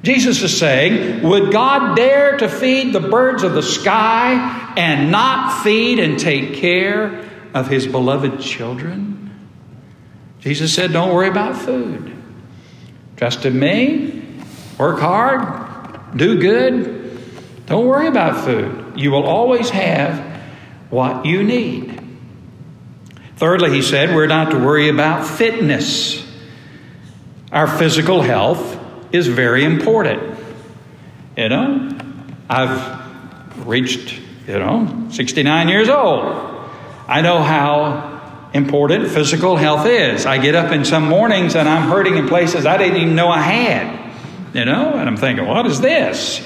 Jesus 0.08 0.42
is 0.42 0.58
saying, 0.58 1.22
Would 1.24 1.52
God 1.52 1.98
dare 1.98 2.38
to 2.38 2.48
feed 2.48 2.94
the 2.94 3.02
birds 3.02 3.44
of 3.44 3.52
the 3.52 3.62
sky 3.62 4.74
and 4.78 5.12
not 5.12 5.62
feed 5.64 6.00
and 6.00 6.18
take 6.18 6.54
care 6.54 7.30
of 7.54 7.68
his 7.68 7.86
beloved 7.86 8.40
children? 8.40 9.38
Jesus 10.40 10.74
said, 10.74 10.94
Don't 10.94 11.14
worry 11.14 11.28
about 11.28 11.58
food. 11.58 12.16
Trust 13.18 13.44
in 13.44 13.60
me, 13.60 14.24
work 14.78 14.98
hard, 15.02 16.16
do 16.16 16.40
good. 16.40 17.20
Don't 17.66 17.86
worry 17.86 18.08
about 18.08 18.46
food. 18.46 18.94
You 18.98 19.12
will 19.12 19.26
always 19.26 19.70
have 19.72 20.42
what 20.90 21.26
you 21.26 21.44
need. 21.44 22.02
Thirdly, 23.36 23.72
he 23.72 23.82
said, 23.82 24.16
we're 24.16 24.28
not 24.28 24.52
to 24.52 24.58
worry 24.58 24.88
about 24.88 25.28
fitness. 25.28 26.26
Our 27.52 27.68
physical 27.68 28.22
health 28.22 28.77
is 29.12 29.28
very 29.28 29.64
important. 29.64 30.38
You 31.36 31.50
know, 31.50 31.98
I've 32.50 33.68
reached, 33.68 34.20
you 34.48 34.60
know, 34.60 35.08
69 35.12 35.70
years 35.70 35.90
old. 35.90 36.24
I 37.08 37.22
know 37.22 37.42
how 37.42 38.50
important 38.54 39.10
physical 39.10 39.56
health 39.56 39.86
is. 39.86 40.26
I 40.26 40.38
get 40.38 40.56
up 40.56 40.72
in 40.72 40.86
some 40.86 41.08
mornings 41.08 41.56
and 41.56 41.68
I'm 41.68 41.90
hurting 41.90 42.18
in 42.18 42.28
places 42.28 42.66
I 42.66 42.78
didn't 42.78 42.98
even 42.98 43.16
know 43.16 43.30
I 43.30 43.42
had, 43.42 44.56
you 44.56 44.66
know, 44.66 44.94
and 44.94 45.08
I'm 45.08 45.18
thinking, 45.18 45.46
what 45.46 45.66
is 45.66 45.80
this? 45.80 46.46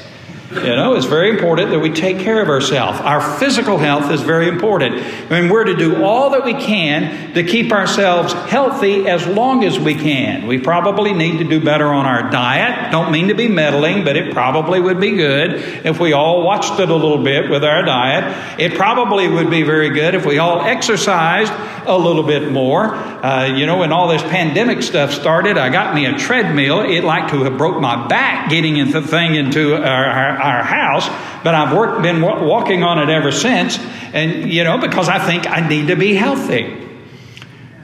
You 0.54 0.76
know, 0.76 0.96
it's 0.96 1.06
very 1.06 1.30
important 1.30 1.72
that 1.72 1.80
we 1.80 1.92
take 1.92 2.20
care 2.20 2.42
of 2.42 2.50
ourselves. 2.50 3.00
Our 3.00 3.22
physical 3.40 3.78
health 3.78 4.12
is 4.12 4.22
very 4.22 4.50
important. 4.50 4.96
I 4.96 5.42
mean, 5.42 5.50
we're 5.50 5.64
to 5.64 5.78
do 5.78 6.04
all 6.04 6.32
that 6.32 6.44
we 6.44 6.54
can 6.54 7.34
to 7.36 7.44
keep 7.44 7.72
ourselves 7.72 8.34
healthy 8.34 9.08
as 9.08 9.26
long 9.26 9.64
as 9.64 9.80
we 9.80 9.96
can. 9.96 10.48
We 10.48 10.58
probably 10.58 11.14
need 11.14 11.38
to 11.38 11.46
do 11.46 11.64
better 11.64 11.88
on 11.88 12.06
our 12.06 12.30
diet. 12.30 12.92
Don't 12.92 13.14
mean 13.14 13.30
to 13.30 13.34
be 13.34 13.48
meddling, 13.48 14.04
but 14.04 14.18
it 14.18 14.34
probably 14.34 14.82
would 14.82 15.00
be 15.00 15.12
good 15.12 15.54
if 15.86 16.02
we 16.02 16.12
all 16.12 16.44
watched 16.44 16.80
it 16.82 16.90
a 16.90 16.96
little 16.96 17.24
bit 17.24 17.50
with 17.50 17.64
our 17.64 17.84
diet. 17.86 18.60
It 18.60 18.76
probably 18.76 19.30
would 19.30 19.50
be 19.50 19.64
very 19.64 19.92
good 19.92 20.16
if 20.16 20.26
we 20.26 20.38
all 20.38 20.62
exercised 20.62 21.54
a 21.88 21.98
little 21.98 22.24
bit 22.24 22.52
more. 22.52 22.94
Uh, 22.94 23.46
you 23.46 23.66
know, 23.66 23.78
when 23.78 23.92
all 23.92 24.08
this 24.08 24.22
pandemic 24.24 24.84
stuff 24.84 25.12
started, 25.14 25.58
I 25.58 25.70
got 25.70 25.96
me 25.96 26.06
a 26.06 26.18
treadmill. 26.18 26.82
It 26.82 27.04
like 27.04 27.32
to 27.32 27.44
have 27.44 27.58
broke 27.58 27.80
my 27.80 28.08
back 28.08 28.50
getting 28.50 28.92
the 28.92 29.02
thing 29.02 29.36
into 29.36 29.76
our, 29.76 30.06
our, 30.06 30.41
our 30.44 30.64
house, 30.64 31.08
but 31.44 31.56
I've 31.56 31.76
worked, 31.76 32.02
been 32.02 32.22
walking 32.22 32.84
on 32.84 33.00
it 33.00 33.10
ever 33.10 33.32
since. 33.32 33.78
And, 34.14 34.52
you 34.52 34.64
know, 34.64 34.78
because 34.78 35.10
I 35.10 35.20
think 35.20 35.48
I 35.48 35.68
need 35.68 35.88
to 35.88 35.96
be 35.96 36.14
healthy. 36.14 36.78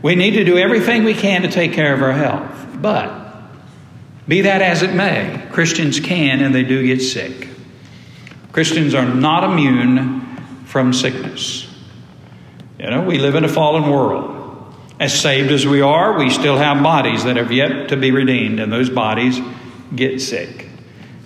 We 0.01 0.15
need 0.15 0.31
to 0.31 0.43
do 0.43 0.57
everything 0.57 1.03
we 1.03 1.13
can 1.13 1.41
to 1.43 1.49
take 1.49 1.73
care 1.73 1.93
of 1.93 2.01
our 2.01 2.11
health. 2.11 2.77
But, 2.81 3.25
be 4.27 4.41
that 4.41 4.61
as 4.61 4.83
it 4.83 4.93
may, 4.93 5.47
Christians 5.51 5.99
can 5.99 6.41
and 6.41 6.53
they 6.53 6.63
do 6.63 6.85
get 6.85 7.01
sick. 7.01 7.49
Christians 8.51 8.93
are 8.93 9.05
not 9.05 9.43
immune 9.43 10.21
from 10.65 10.93
sickness. 10.93 11.67
You 12.79 12.89
know, 12.89 13.01
we 13.01 13.17
live 13.17 13.35
in 13.35 13.43
a 13.43 13.49
fallen 13.49 13.89
world. 13.89 14.75
As 14.99 15.19
saved 15.19 15.51
as 15.51 15.65
we 15.65 15.81
are, 15.81 16.17
we 16.17 16.29
still 16.29 16.57
have 16.57 16.81
bodies 16.81 17.23
that 17.23 17.37
have 17.37 17.51
yet 17.51 17.89
to 17.89 17.97
be 17.97 18.11
redeemed, 18.11 18.59
and 18.59 18.71
those 18.71 18.89
bodies 18.89 19.39
get 19.95 20.21
sick. 20.21 20.66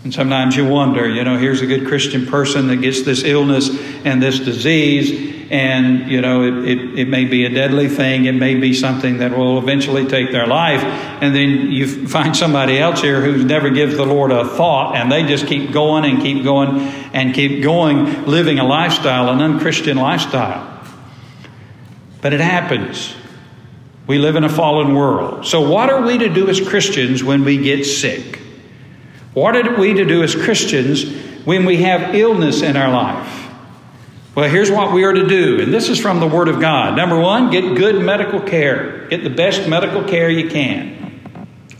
And 0.03 0.13
sometimes 0.13 0.55
you 0.55 0.67
wonder, 0.67 1.07
you 1.07 1.23
know, 1.23 1.37
here's 1.37 1.61
a 1.61 1.67
good 1.67 1.87
Christian 1.87 2.25
person 2.25 2.67
that 2.67 2.77
gets 2.77 3.03
this 3.03 3.23
illness 3.23 3.69
and 4.03 4.21
this 4.21 4.39
disease, 4.39 5.31
and, 5.51 6.09
you 6.09 6.21
know, 6.21 6.43
it, 6.43 6.67
it, 6.69 6.99
it, 6.99 7.07
may 7.09 7.25
be 7.25 7.45
a 7.45 7.49
deadly 7.49 7.89
thing. 7.89 8.23
It 8.23 8.31
may 8.31 8.55
be 8.55 8.73
something 8.73 9.17
that 9.17 9.37
will 9.37 9.57
eventually 9.57 10.07
take 10.07 10.31
their 10.31 10.47
life. 10.47 10.81
And 10.81 11.35
then 11.35 11.69
you 11.69 12.07
find 12.07 12.35
somebody 12.35 12.79
else 12.79 13.01
here 13.01 13.19
who 13.19 13.43
never 13.43 13.69
gives 13.69 13.97
the 13.97 14.05
Lord 14.05 14.31
a 14.31 14.47
thought, 14.47 14.95
and 14.95 15.11
they 15.11 15.23
just 15.23 15.47
keep 15.47 15.73
going 15.73 16.05
and 16.05 16.21
keep 16.21 16.43
going 16.45 16.79
and 17.13 17.35
keep 17.35 17.61
going, 17.61 18.25
living 18.25 18.59
a 18.59 18.63
lifestyle, 18.63 19.29
an 19.29 19.41
unchristian 19.41 19.97
lifestyle. 19.97 20.67
But 22.21 22.31
it 22.33 22.39
happens. 22.39 23.13
We 24.07 24.19
live 24.19 24.37
in 24.37 24.45
a 24.45 24.49
fallen 24.49 24.95
world. 24.95 25.45
So, 25.45 25.69
what 25.69 25.89
are 25.89 26.01
we 26.01 26.17
to 26.17 26.29
do 26.29 26.47
as 26.49 26.65
Christians 26.65 27.23
when 27.23 27.43
we 27.43 27.57
get 27.57 27.85
sick? 27.85 28.40
What 29.33 29.55
are 29.55 29.79
we 29.79 29.93
to 29.93 30.05
do 30.05 30.23
as 30.23 30.35
Christians 30.35 31.05
when 31.45 31.65
we 31.65 31.77
have 31.77 32.13
illness 32.13 32.61
in 32.61 32.75
our 32.75 32.91
life? 32.91 33.49
Well, 34.35 34.49
here's 34.49 34.71
what 34.71 34.93
we 34.93 35.03
are 35.03 35.11
to 35.11 35.27
do, 35.27 35.61
and 35.61 35.73
this 35.73 35.89
is 35.89 35.99
from 35.99 36.19
the 36.19 36.27
Word 36.27 36.47
of 36.47 36.61
God. 36.61 36.95
Number 36.95 37.19
one, 37.19 37.49
get 37.49 37.75
good 37.75 38.01
medical 38.01 38.39
care. 38.39 39.07
Get 39.09 39.23
the 39.23 39.29
best 39.29 39.67
medical 39.67 40.03
care 40.03 40.29
you 40.29 40.49
can. 40.49 41.01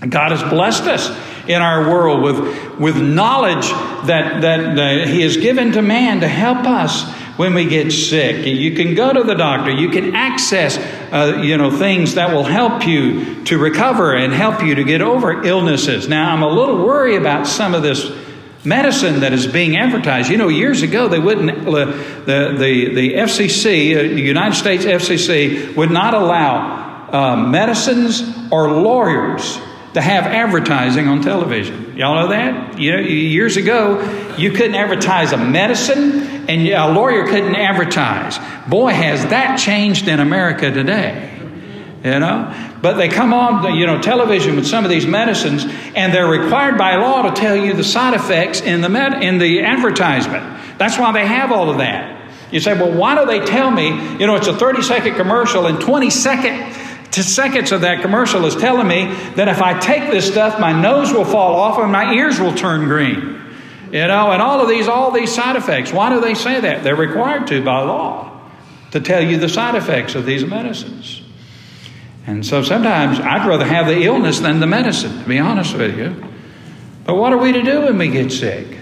God 0.10 0.32
has 0.32 0.44
blessed 0.50 0.84
us 0.84 1.10
in 1.48 1.62
our 1.62 1.90
world 1.90 2.22
with, 2.22 2.80
with 2.80 2.98
knowledge 2.98 3.70
that, 4.08 4.42
that, 4.42 4.76
that 4.76 5.08
He 5.08 5.22
has 5.22 5.38
given 5.38 5.72
to 5.74 5.82
man 5.82 6.22
to 6.22 6.28
help 6.28 6.66
us 6.66 7.04
when 7.38 7.54
we 7.54 7.66
get 7.66 7.92
sick. 7.92 8.46
You 8.46 8.76
can 8.76 8.96
go 8.96 9.12
to 9.12 9.24
the 9.24 9.36
doctor. 9.36 9.72
You 9.72 9.90
can 9.90 10.16
access, 10.16 10.78
uh, 10.78 11.42
you 11.44 11.58
know, 11.58 11.72
things 11.72 12.16
that 12.16 12.34
will 12.34 12.44
help 12.44 12.86
you 12.86 13.44
to 13.46 13.58
recover 13.58 14.16
and 14.16 14.34
help 14.34 14.64
you 14.64 14.76
to 14.76 14.84
get 14.84 15.02
over 15.02 15.44
illnesses. 15.44 16.08
Now, 16.08 16.34
I'm 16.34 16.44
a 16.44 16.50
little 16.50 16.86
worried 16.86 17.18
about 17.18 17.48
some 17.48 17.74
of 17.74 17.84
this 17.84 18.12
medicine 18.64 19.22
that 19.22 19.34
is 19.34 19.48
being 19.48 19.78
advertised. 19.78 20.30
You 20.30 20.38
know, 20.38 20.48
years 20.48 20.82
ago 20.82 21.08
they 21.08 21.20
wouldn't. 21.20 21.68
Uh, 21.68 21.86
the 22.26 22.56
the 22.58 22.94
the 22.94 23.14
FCC, 23.16 23.96
uh, 23.96 24.02
the 24.02 24.22
United 24.22 24.56
States 24.56 24.86
FCC, 24.86 25.76
would 25.76 25.92
not 25.92 26.14
allow 26.14 27.10
uh, 27.12 27.36
medicines 27.36 28.22
or 28.52 28.72
lawyers 28.72 29.60
to 29.94 30.02
have 30.02 30.26
advertising 30.26 31.08
on 31.08 31.22
television. 31.22 31.91
Y'all 32.02 32.16
know 32.16 32.30
that? 32.30 32.80
You 32.80 32.94
know, 32.94 33.00
years 33.00 33.58
ago, 33.58 34.02
you 34.36 34.54
couldn't 34.54 34.74
advertise 34.74 35.34
a 35.34 35.38
medicine 35.38 36.50
and 36.50 36.68
a 36.68 36.92
lawyer 36.92 37.28
couldn't 37.28 37.56
advertise. 37.56 38.40
Boy, 38.68 38.92
has 38.92 39.28
that 39.28 39.60
changed 39.60 40.08
in 40.08 40.20
America 40.20 40.72
today. 40.72 41.32
You 42.04 42.20
know? 42.20 42.80
But 42.82 42.94
they 42.94 43.08
come 43.08 43.36
on, 43.36 43.76
you 43.76 43.86
know, 43.86 44.02
television 44.02 44.56
with 44.56 44.66
some 44.66 44.84
of 44.84 44.90
these 44.90 45.06
medicines, 45.06 45.64
and 45.94 46.12
they're 46.12 46.26
required 46.26 46.76
by 46.76 46.96
law 46.96 47.22
to 47.22 47.40
tell 47.40 47.56
you 47.56 47.74
the 47.74 47.84
side 47.84 48.16
effects 48.16 48.62
in 48.62 48.82
the 48.82 48.90
med- 48.90 49.22
in 49.22 49.38
the 49.38 49.62
advertisement. 49.62 50.80
That's 50.80 50.98
why 50.98 51.12
they 51.12 51.28
have 51.28 51.52
all 51.52 51.70
of 51.70 51.78
that. 51.78 52.20
You 52.52 52.62
say, 52.62 52.74
well, 52.74 52.92
why 52.92 53.14
do 53.14 53.28
they 53.28 53.46
tell 53.46 53.70
me? 53.70 53.90
You 53.90 54.26
know, 54.26 54.38
it's 54.38 54.48
a 54.48 54.58
30 54.58 54.82
second 54.82 55.18
commercial, 55.18 55.68
and 55.68 55.80
20 55.80 56.10
second 56.10 56.74
seconds 57.12 57.72
of 57.72 57.82
that 57.82 58.02
commercial 58.02 58.46
is 58.46 58.56
telling 58.56 58.88
me 58.88 59.06
that 59.36 59.48
if 59.48 59.62
I 59.62 59.78
take 59.80 60.12
this 60.12 60.28
stuff, 60.28 60.60
my 60.60 60.72
nose 60.72 61.12
will 61.12 61.26
fall 61.26 61.56
off 61.56 61.78
and 61.78 61.92
my 61.92 62.14
ears 62.14 62.40
will 62.40 62.56
turn 62.56 62.88
green. 62.88 63.40
You 63.92 64.08
know, 64.08 64.32
and 64.32 64.42
all 64.42 64.62
of 64.62 64.70
these, 64.70 64.88
all 64.88 65.12
these 65.12 65.34
side 65.34 65.58
effects. 65.58 65.92
Why 65.92 66.10
do 66.10 66.22
they 66.22 66.34
say 66.34 66.62
that? 66.62 66.84
They're 66.84 66.96
required 66.96 67.48
to 67.48 67.62
by 67.64 67.82
law 67.82 68.50
to 68.92 69.02
tell 69.02 69.22
you 69.22 69.38
the 69.38 69.50
side 69.50 69.76
effects 69.76 70.16
of 70.16 70.26
these 70.26 70.46
medicines. 70.46 71.22
And 72.26 72.46
so 72.46 72.64
sometimes 72.64 73.20
I'd 73.20 73.46
rather 73.46 73.66
have 73.66 73.88
the 73.88 74.04
illness 74.04 74.40
than 74.40 74.62
the 74.62 74.68
medicine, 74.68 75.24
to 75.24 75.28
be 75.28 75.40
honest 75.40 75.76
with 75.76 75.98
you. 75.98 76.16
But 77.04 77.16
what 77.16 77.34
are 77.34 77.38
we 77.38 77.52
to 77.52 77.64
do 77.64 77.82
when 77.82 77.98
we 77.98 78.08
get 78.08 78.32
sick? 78.32 78.78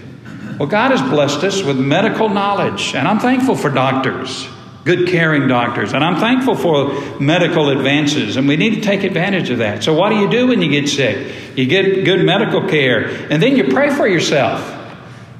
Well, 0.58 0.68
God 0.68 0.90
has 0.90 1.00
blessed 1.00 1.42
us 1.42 1.62
with 1.62 1.78
medical 1.78 2.28
knowledge, 2.28 2.94
and 2.94 3.08
I'm 3.08 3.18
thankful 3.18 3.56
for 3.56 3.70
doctors 3.70 4.46
good 4.84 5.08
caring 5.08 5.48
doctors. 5.48 5.92
And 5.92 6.02
I'm 6.02 6.16
thankful 6.16 6.54
for 6.54 7.20
medical 7.20 7.68
advances, 7.68 8.36
and 8.36 8.48
we 8.48 8.56
need 8.56 8.76
to 8.76 8.80
take 8.80 9.04
advantage 9.04 9.50
of 9.50 9.58
that. 9.58 9.84
So, 9.84 9.94
what 9.94 10.10
do 10.10 10.16
you 10.16 10.30
do 10.30 10.48
when 10.48 10.62
you 10.62 10.70
get 10.70 10.88
sick? 10.88 11.56
You 11.56 11.66
get 11.66 12.04
good 12.04 12.24
medical 12.24 12.68
care, 12.68 13.04
and 13.30 13.42
then 13.42 13.56
you 13.56 13.64
pray 13.64 13.90
for 13.90 14.06
yourself. 14.06 14.76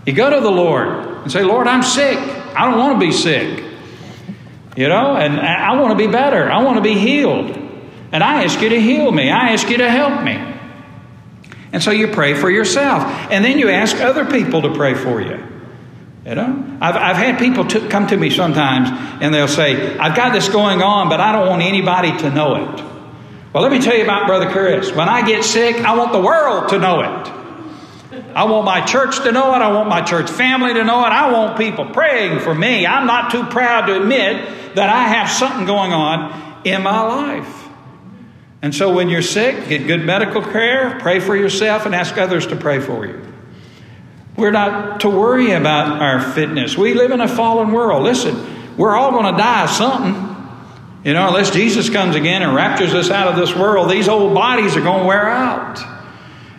You 0.07 0.13
go 0.13 0.31
to 0.31 0.41
the 0.41 0.51
Lord 0.51 0.89
and 0.89 1.31
say, 1.31 1.43
Lord, 1.43 1.67
I'm 1.67 1.83
sick. 1.83 2.19
I 2.19 2.69
don't 2.69 2.79
want 2.79 3.01
to 3.01 3.07
be 3.07 3.13
sick. 3.13 3.65
You 4.77 4.89
know, 4.89 5.17
and 5.17 5.39
I 5.39 5.79
want 5.81 5.99
to 5.99 6.07
be 6.07 6.11
better. 6.11 6.51
I 6.51 6.63
want 6.63 6.77
to 6.77 6.83
be 6.83 6.95
healed. 6.95 7.57
And 8.13 8.25
I 8.25 8.45
ask 8.45 8.61
you 8.61 8.71
to 8.71 8.81
heal 8.81 9.11
me. 9.11 9.31
I 9.31 9.51
ask 9.51 9.69
you 9.69 9.79
to 9.79 9.91
help 9.91 10.23
me. 10.23 10.51
And 11.73 11.83
so 11.83 11.91
you 11.91 12.09
pray 12.09 12.35
for 12.35 12.51
yourself. 12.51 13.03
And 13.31 13.45
then 13.45 13.59
you 13.59 13.69
ask 13.69 13.97
other 14.01 14.25
people 14.25 14.63
to 14.63 14.75
pray 14.75 14.95
for 14.95 15.21
you. 15.21 15.50
You 16.25 16.35
know, 16.35 16.79
I've, 16.83 16.97
I've 16.97 17.17
had 17.17 17.39
people 17.39 17.65
to 17.67 17.89
come 17.89 18.07
to 18.09 18.17
me 18.17 18.29
sometimes 18.29 18.91
and 19.23 19.33
they'll 19.33 19.49
say, 19.49 19.97
I've 19.97 20.15
got 20.15 20.35
this 20.35 20.49
going 20.51 20.83
on, 20.83 21.09
but 21.09 21.19
I 21.19 21.33
don't 21.33 21.49
want 21.49 21.63
anybody 21.63 22.17
to 22.19 22.31
know 22.31 22.57
it. 22.57 22.85
Well, 23.53 23.63
let 23.63 23.73
me 23.73 23.81
tell 23.81 23.97
you 23.97 24.05
about 24.05 24.27
Brother 24.27 24.51
Chris. 24.51 24.93
When 24.93 25.09
I 25.09 25.27
get 25.27 25.45
sick, 25.45 25.77
I 25.77 25.97
want 25.97 26.13
the 26.13 26.21
world 26.21 26.69
to 26.71 26.79
know 26.79 27.01
it. 27.01 27.41
I 28.35 28.45
want 28.45 28.65
my 28.65 28.85
church 28.85 29.19
to 29.21 29.33
know 29.33 29.55
it. 29.55 29.59
I 29.59 29.73
want 29.73 29.89
my 29.89 30.03
church 30.03 30.31
family 30.31 30.75
to 30.75 30.85
know 30.85 31.01
it. 31.01 31.09
I 31.09 31.33
want 31.33 31.59
people 31.59 31.87
praying 31.87 32.41
for 32.41 32.55
me. 32.55 32.87
I'm 32.87 33.07
not 33.07 33.33
too 33.33 33.45
proud 33.45 33.87
to 33.87 34.01
admit 34.01 34.75
that 34.77 34.91
I 34.91 35.05
have 35.05 35.31
something 35.31 35.65
going 35.65 35.93
on 35.93 36.61
in 36.65 36.83
my 36.83 37.01
life. 37.01 37.69
And 38.63 38.75
so 38.75 38.93
when 38.93 39.09
you're 39.09 39.23
sick, 39.23 39.69
get 39.69 39.87
good 39.87 40.05
medical 40.05 40.43
care, 40.43 40.99
pray 41.01 41.19
for 41.19 41.35
yourself, 41.35 41.87
and 41.87 41.95
ask 41.95 42.19
others 42.19 42.47
to 42.49 42.57
pray 42.57 42.79
for 42.79 43.07
you. 43.07 43.30
We're 44.37 44.51
not 44.51 45.01
to 45.01 45.11
worry 45.11 45.53
about 45.53 46.01
our 46.01 46.21
fitness. 46.33 46.77
We 46.77 46.95
live 46.95 47.11
in 47.11 47.21
a 47.21 47.29
fallen 47.29 47.73
world. 47.73 48.03
Listen, 48.05 48.77
we're 48.77 48.97
all 48.97 49.11
going 49.11 49.35
to 49.35 49.39
die 49.39 49.67
something. 49.67 50.29
You 51.05 51.15
know, 51.15 51.29
unless 51.29 51.51
Jesus 51.51 51.89
comes 51.89 52.15
again 52.15 52.43
and 52.43 52.55
raptures 52.55 52.95
us 52.95 53.11
out 53.11 53.29
of 53.29 53.37
this 53.37 53.55
world, 53.57 53.91
these 53.91 54.09
old 54.09 54.35
bodies 54.35 54.77
are 54.77 54.83
going 54.83 55.01
to 55.01 55.07
wear 55.07 55.29
out. 55.29 55.81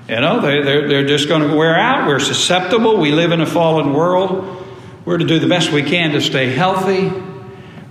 You 0.09 0.19
know, 0.19 0.41
they, 0.41 0.61
they're, 0.61 0.87
they're 0.87 1.07
just 1.07 1.27
going 1.27 1.47
to 1.47 1.55
wear 1.55 1.75
out. 1.75 2.07
We're 2.07 2.19
susceptible. 2.19 2.97
We 2.97 3.11
live 3.11 3.31
in 3.31 3.41
a 3.41 3.45
fallen 3.45 3.93
world. 3.93 4.65
We're 5.05 5.19
to 5.19 5.25
do 5.25 5.39
the 5.39 5.47
best 5.47 5.71
we 5.71 5.83
can 5.83 6.11
to 6.11 6.21
stay 6.21 6.49
healthy. 6.49 7.11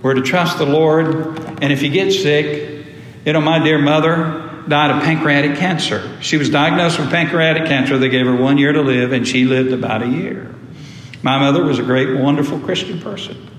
We're 0.01 0.13
to 0.13 0.21
trust 0.21 0.57
the 0.57 0.65
Lord. 0.65 1.39
And 1.61 1.71
if 1.71 1.81
you 1.81 1.89
get 1.89 2.11
sick, 2.11 2.85
you 3.25 3.33
know, 3.33 3.41
my 3.41 3.63
dear 3.63 3.77
mother, 3.77 4.50
died 4.67 4.91
of 4.91 5.03
pancreatic 5.03 5.57
cancer. 5.57 6.17
She 6.21 6.37
was 6.37 6.49
diagnosed 6.49 6.99
with 6.99 7.09
pancreatic 7.09 7.65
cancer. 7.65 7.97
They 7.97 8.09
gave 8.09 8.25
her 8.25 8.35
one 8.35 8.57
year 8.57 8.71
to 8.71 8.81
live, 8.81 9.11
and 9.11 9.27
she 9.27 9.45
lived 9.45 9.71
about 9.71 10.03
a 10.03 10.07
year. 10.07 10.53
My 11.23 11.37
mother 11.39 11.63
was 11.63 11.79
a 11.79 11.83
great, 11.83 12.17
wonderful 12.19 12.59
Christian 12.59 12.99
person. 12.99 13.49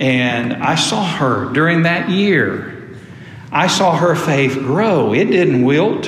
And 0.00 0.52
I 0.54 0.74
saw 0.74 1.04
her 1.04 1.52
during 1.52 1.82
that 1.82 2.10
year. 2.10 2.96
I 3.50 3.68
saw 3.68 3.96
her 3.96 4.14
faith 4.14 4.54
grow. 4.54 5.14
It 5.14 5.26
didn't 5.26 5.64
wilt. 5.64 6.06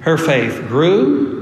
Her 0.00 0.16
faith 0.16 0.66
grew. 0.68 1.35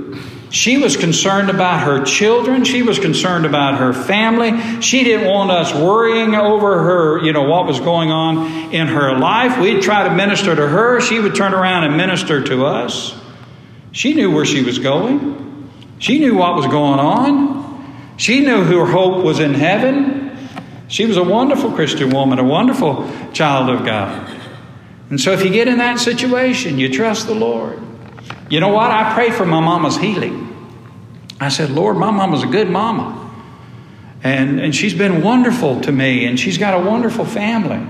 She 0.55 0.79
was 0.79 0.97
concerned 0.97 1.51
about 1.51 1.81
her 1.81 2.05
children. 2.05 2.65
She 2.65 2.83
was 2.83 3.01
concerned 3.01 3.45
about 3.45 3.81
her 3.81 3.93
family. 3.93 4.81
She 4.81 5.03
didn't 5.03 5.27
want 5.27 5.51
us 5.51 5.75
worrying 5.75 6.37
over 6.37 6.81
her, 6.81 7.25
you 7.25 7.33
know, 7.33 7.43
what 7.43 7.67
was 7.67 7.81
going 7.81 8.13
on 8.13 8.73
in 8.73 8.87
her 8.87 9.19
life. 9.19 9.59
We'd 9.59 9.83
try 9.83 10.07
to 10.07 10.15
minister 10.15 10.55
to 10.55 10.69
her. 10.69 11.01
She 11.01 11.19
would 11.19 11.35
turn 11.35 11.55
around 11.55 11.83
and 11.83 11.97
minister 11.97 12.41
to 12.45 12.67
us. 12.67 13.21
She 13.91 14.15
knew 14.15 14.31
where 14.31 14.45
she 14.45 14.63
was 14.63 14.79
going. 14.79 15.73
She 15.99 16.21
knew 16.21 16.37
what 16.37 16.55
was 16.55 16.67
going 16.67 17.01
on. 17.01 18.15
She 18.17 18.39
knew 18.39 18.63
her 18.63 18.87
hope 18.87 19.25
was 19.25 19.41
in 19.41 19.55
heaven. 19.55 20.39
She 20.87 21.05
was 21.05 21.17
a 21.17 21.25
wonderful 21.25 21.73
Christian 21.73 22.11
woman, 22.11 22.39
a 22.39 22.45
wonderful 22.45 23.11
child 23.33 23.71
of 23.71 23.85
God. 23.85 24.31
And 25.11 25.21
so, 25.21 25.33
if 25.33 25.45
you 25.45 25.51
get 25.51 25.67
in 25.67 25.79
that 25.79 25.99
situation, 25.99 26.79
you 26.79 26.89
trust 26.93 27.27
the 27.27 27.35
Lord. 27.35 27.81
You 28.51 28.61
know 28.61 28.69
what? 28.69 28.91
I 28.91 29.15
prayed 29.15 29.35
for 29.35 29.47
my 29.47 29.61
mama's 29.61 29.97
healing. 29.97 30.51
I 31.41 31.49
said, 31.49 31.71
Lord, 31.71 31.97
my 31.97 32.11
mama's 32.11 32.43
a 32.43 32.47
good 32.47 32.71
mama. 32.71 33.21
And, 34.23 34.61
and 34.61 34.75
she's 34.75 34.95
been 34.95 35.23
wonderful 35.23 35.81
to 35.83 35.93
me, 35.93 36.25
and 36.27 36.39
she's 36.39 36.57
got 36.57 36.75
a 36.75 36.85
wonderful 36.85 37.25
family. 37.25 37.87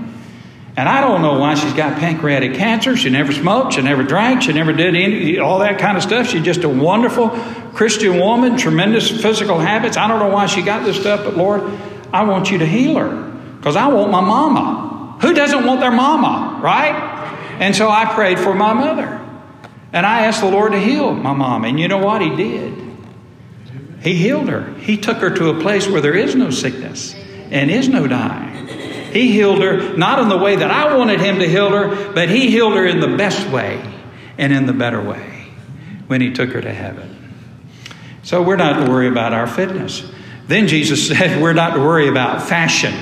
And 0.77 0.89
I 0.89 0.99
don't 0.99 1.21
know 1.21 1.39
why 1.39 1.55
she's 1.55 1.71
got 1.73 1.97
pancreatic 1.99 2.55
cancer. 2.55 2.97
She 2.97 3.09
never 3.09 3.31
smoked, 3.31 3.73
she 3.73 3.81
never 3.81 4.03
drank, 4.03 4.41
she 4.41 4.51
never 4.51 4.73
did 4.73 4.93
any, 4.93 5.39
all 5.39 5.59
that 5.59 5.79
kind 5.79 5.95
of 5.95 6.03
stuff. 6.03 6.27
She's 6.27 6.43
just 6.43 6.63
a 6.65 6.69
wonderful 6.69 7.29
Christian 7.73 8.19
woman, 8.19 8.57
tremendous 8.57 9.09
physical 9.09 9.57
habits. 9.57 9.95
I 9.95 10.09
don't 10.09 10.19
know 10.19 10.33
why 10.33 10.47
she 10.47 10.61
got 10.61 10.83
this 10.83 10.99
stuff, 10.99 11.23
but 11.23 11.37
Lord, 11.37 11.61
I 12.11 12.23
want 12.23 12.51
you 12.51 12.57
to 12.57 12.65
heal 12.65 12.97
her 12.97 13.31
because 13.57 13.77
I 13.77 13.87
want 13.87 14.11
my 14.11 14.21
mama. 14.21 15.17
Who 15.21 15.33
doesn't 15.33 15.65
want 15.65 15.79
their 15.79 15.91
mama, 15.91 16.59
right? 16.61 16.93
And 17.61 17.73
so 17.73 17.89
I 17.89 18.13
prayed 18.13 18.37
for 18.37 18.53
my 18.53 18.73
mother. 18.73 19.24
And 19.93 20.05
I 20.05 20.25
asked 20.25 20.41
the 20.41 20.49
Lord 20.49 20.73
to 20.73 20.79
heal 20.79 21.13
my 21.13 21.33
mom. 21.33 21.63
And 21.65 21.79
you 21.79 21.87
know 21.87 21.99
what? 21.99 22.21
He 22.21 22.35
did. 22.35 22.85
He 24.01 24.13
healed 24.13 24.49
her. 24.49 24.73
He 24.75 24.97
took 24.97 25.17
her 25.17 25.31
to 25.31 25.49
a 25.49 25.61
place 25.61 25.87
where 25.87 26.01
there 26.01 26.15
is 26.15 26.35
no 26.35 26.51
sickness 26.51 27.15
and 27.49 27.71
is 27.71 27.89
no 27.89 28.07
dying. 28.07 28.67
He 29.15 29.31
healed 29.31 29.61
her 29.61 29.95
not 29.97 30.19
in 30.19 30.29
the 30.29 30.37
way 30.37 30.57
that 30.57 30.69
I 30.69 30.95
wanted 30.95 31.21
him 31.21 31.39
to 31.39 31.47
heal 31.47 31.69
her, 31.69 32.13
but 32.13 32.29
he 32.29 32.51
healed 32.51 32.73
her 32.75 32.85
in 32.85 32.99
the 32.99 33.15
best 33.15 33.49
way 33.49 33.81
and 34.37 34.53
in 34.53 34.65
the 34.65 34.73
better 34.73 35.01
way 35.01 35.47
when 36.07 36.21
he 36.21 36.33
took 36.33 36.51
her 36.51 36.61
to 36.61 36.73
heaven. 36.73 37.33
So 38.23 38.43
we're 38.43 38.57
not 38.57 38.85
to 38.85 38.91
worry 38.91 39.07
about 39.07 39.33
our 39.33 39.47
fitness. 39.47 40.07
Then 40.47 40.67
Jesus 40.67 41.07
said 41.07 41.41
we're 41.41 41.53
not 41.53 41.75
to 41.75 41.79
worry 41.79 42.07
about 42.07 42.47
fashion. 42.47 42.93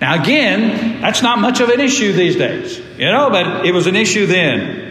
Now, 0.00 0.22
again, 0.22 1.02
that's 1.02 1.20
not 1.20 1.38
much 1.38 1.60
of 1.60 1.68
an 1.68 1.80
issue 1.80 2.12
these 2.12 2.36
days, 2.36 2.78
you 2.96 3.06
know, 3.06 3.28
but 3.28 3.66
it 3.66 3.72
was 3.72 3.86
an 3.86 3.96
issue 3.96 4.24
then. 4.24 4.89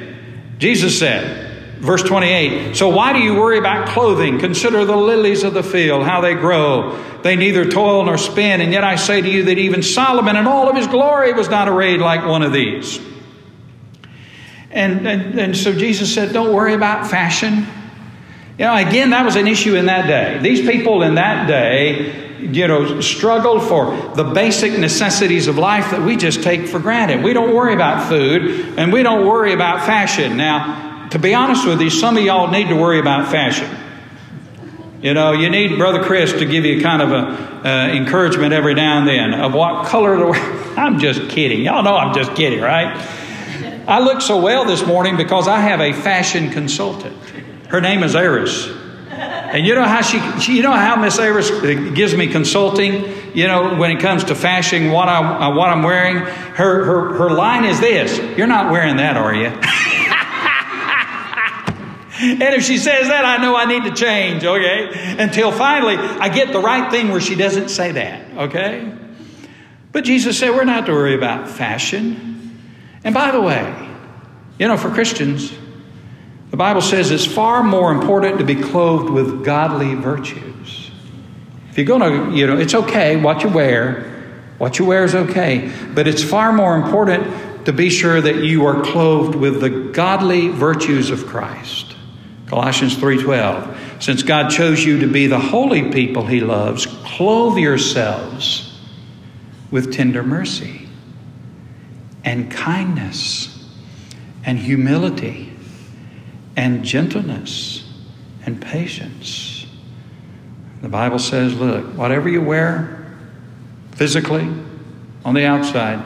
Jesus 0.59 0.99
said, 0.99 1.49
Verse 1.79 2.03
28 2.03 2.75
So 2.75 2.89
why 2.89 3.13
do 3.13 3.19
you 3.19 3.35
worry 3.35 3.57
about 3.57 3.87
clothing? 3.87 4.37
Consider 4.37 4.83
the 4.83 4.97
lilies 4.97 5.43
of 5.43 5.53
the 5.53 5.63
field, 5.63 6.03
how 6.03 6.21
they 6.21 6.35
grow. 6.35 7.01
They 7.23 7.35
neither 7.35 7.69
toil 7.69 8.03
nor 8.05 8.17
spin. 8.17 8.61
And 8.61 8.71
yet 8.71 8.83
I 8.83 8.95
say 8.95 9.21
to 9.21 9.29
you 9.29 9.43
that 9.45 9.57
even 9.57 9.81
Solomon 9.81 10.35
in 10.35 10.45
all 10.45 10.69
of 10.69 10.75
his 10.75 10.87
glory 10.87 11.33
was 11.33 11.49
not 11.49 11.67
arrayed 11.67 12.01
like 12.01 12.25
one 12.25 12.43
of 12.43 12.51
these. 12.51 12.99
And, 14.71 15.07
and, 15.07 15.39
and 15.39 15.57
so 15.57 15.73
Jesus 15.73 16.13
said, 16.13 16.33
Don't 16.33 16.53
worry 16.53 16.73
about 16.73 17.07
fashion. 17.07 17.65
You 18.57 18.65
know, 18.65 18.75
again, 18.75 19.11
that 19.11 19.23
was 19.23 19.37
an 19.37 19.47
issue 19.47 19.75
in 19.75 19.85
that 19.85 20.05
day. 20.05 20.39
These 20.39 20.67
people 20.69 21.01
in 21.01 21.15
that 21.15 21.47
day, 21.47 22.28
you 22.39 22.67
know, 22.67 23.01
struggle 23.01 23.59
for 23.59 23.95
the 24.15 24.23
basic 24.23 24.77
necessities 24.77 25.47
of 25.47 25.57
life 25.57 25.91
that 25.91 26.01
we 26.01 26.15
just 26.15 26.43
take 26.43 26.67
for 26.67 26.79
granted. 26.79 27.23
We 27.23 27.33
don't 27.33 27.53
worry 27.53 27.73
about 27.73 28.07
food 28.07 28.77
and 28.77 28.93
we 28.93 29.03
don't 29.03 29.27
worry 29.27 29.53
about 29.53 29.85
fashion. 29.85 30.37
Now, 30.37 31.07
to 31.09 31.19
be 31.19 31.33
honest 31.33 31.65
with 31.65 31.81
you, 31.81 31.89
some 31.89 32.17
of 32.17 32.23
y'all 32.23 32.49
need 32.49 32.69
to 32.69 32.75
worry 32.75 32.99
about 32.99 33.31
fashion. 33.31 33.69
You 35.01 35.13
know, 35.13 35.31
you 35.31 35.49
need 35.49 35.77
Brother 35.77 36.03
Chris 36.03 36.33
to 36.33 36.45
give 36.45 36.65
you 36.65 36.81
kind 36.81 37.01
of 37.01 37.11
a 37.11 37.67
uh, 37.67 37.87
encouragement 37.89 38.53
every 38.53 38.73
now 38.73 38.99
and 38.99 39.07
then 39.07 39.33
of 39.33 39.53
what 39.53 39.87
color 39.87 40.17
to 40.17 40.25
wear. 40.27 40.59
I'm 40.77 40.99
just 40.99 41.29
kidding. 41.29 41.61
Y'all 41.61 41.83
know 41.83 41.95
I'm 41.95 42.13
just 42.13 42.35
kidding, 42.35 42.61
right? 42.61 42.95
I 43.87 43.99
look 43.99 44.21
so 44.21 44.39
well 44.41 44.65
this 44.65 44.85
morning 44.85 45.17
because 45.17 45.47
I 45.47 45.59
have 45.61 45.79
a 45.81 45.93
fashion 45.93 46.51
consultant. 46.51 47.15
Her 47.69 47.81
name 47.81 48.03
is 48.03 48.15
Eris. 48.15 48.78
And 49.51 49.65
you 49.65 49.73
know 49.73 49.83
how 49.83 50.01
she, 50.01 50.19
she 50.39 50.57
you 50.57 50.63
know 50.63 50.71
how 50.71 50.95
Miss 50.95 51.17
Eris 51.17 51.49
gives 51.49 52.15
me 52.15 52.27
consulting, 52.27 53.05
you 53.35 53.47
know, 53.47 53.75
when 53.75 53.91
it 53.91 53.99
comes 53.99 54.25
to 54.25 54.35
fashion, 54.35 54.91
what, 54.91 55.09
I, 55.09 55.47
uh, 55.47 55.55
what 55.55 55.69
I'm 55.69 55.83
wearing? 55.83 56.17
Her, 56.17 56.83
her, 56.83 57.13
her 57.15 57.29
line 57.31 57.65
is 57.65 57.79
this 57.79 58.17
You're 58.37 58.47
not 58.47 58.71
wearing 58.71 58.97
that, 58.97 59.17
are 59.17 59.33
you? 59.33 59.49
And 62.21 62.41
if 62.41 62.65
she 62.65 62.77
says 62.77 63.07
that, 63.07 63.23
I 63.23 63.37
know 63.37 63.55
I 63.55 63.63
need 63.63 63.85
to 63.85 63.95
change, 63.95 64.43
okay? 64.43 65.15
Until 65.17 65.53
finally 65.53 65.95
I 65.95 66.27
get 66.27 66.51
the 66.51 66.59
right 66.59 66.91
thing 66.91 67.11
where 67.11 67.21
she 67.21 67.35
doesn't 67.35 67.69
say 67.69 67.93
that, 67.93 68.49
okay? 68.49 68.93
But 69.93 70.03
Jesus 70.03 70.37
said 70.37 70.49
we're 70.49 70.65
not 70.65 70.85
to 70.87 70.91
worry 70.91 71.15
about 71.15 71.49
fashion. 71.49 72.59
And 73.05 73.15
by 73.15 73.31
the 73.31 73.39
way, 73.39 73.89
you 74.57 74.67
know, 74.67 74.75
for 74.75 74.89
Christians, 74.89 75.53
the 76.51 76.57
Bible 76.57 76.81
says 76.81 77.11
it's 77.11 77.25
far 77.25 77.63
more 77.63 77.91
important 77.91 78.39
to 78.39 78.43
be 78.43 78.55
clothed 78.55 79.09
with 79.09 79.45
godly 79.45 79.95
virtues. 79.95 80.91
If 81.69 81.77
you're 81.77 81.85
going 81.85 82.31
to, 82.31 82.35
you 82.35 82.47
know, 82.47 82.57
it's 82.57 82.73
okay 82.73 83.15
what 83.17 83.43
you 83.43 83.49
wear. 83.49 84.05
What 84.57 84.79
you 84.79 84.85
wear 84.85 85.03
is 85.03 85.13
okay. 85.13 85.71
But 85.93 86.07
it's 86.07 86.23
far 86.23 86.51
more 86.51 86.75
important 86.75 87.65
to 87.65 87.73
be 87.73 87.89
sure 87.89 88.19
that 88.19 88.37
you 88.37 88.65
are 88.65 88.81
clothed 88.83 89.35
with 89.35 89.61
the 89.61 89.69
godly 89.69 90.47
virtues 90.47 91.11
of 91.11 91.27
Christ. 91.27 91.95
Colossians 92.47 92.97
3:12 92.97 94.01
Since 94.01 94.23
God 94.23 94.49
chose 94.49 94.83
you 94.83 94.99
to 94.99 95.07
be 95.07 95.27
the 95.27 95.39
holy 95.39 95.91
people 95.91 96.25
he 96.25 96.39
loves, 96.39 96.87
clothe 96.87 97.57
yourselves 97.59 98.79
with 99.69 99.93
tender 99.93 100.23
mercy 100.23 100.87
and 102.25 102.49
kindness 102.49 103.69
and 104.43 104.57
humility 104.57 105.48
and 106.55 106.83
gentleness 106.83 107.87
and 108.45 108.61
patience. 108.61 109.65
The 110.81 110.89
Bible 110.89 111.19
says, 111.19 111.55
look, 111.55 111.85
whatever 111.97 112.29
you 112.29 112.41
wear 112.41 113.17
physically 113.91 114.47
on 115.25 115.33
the 115.33 115.45
outside, 115.45 116.03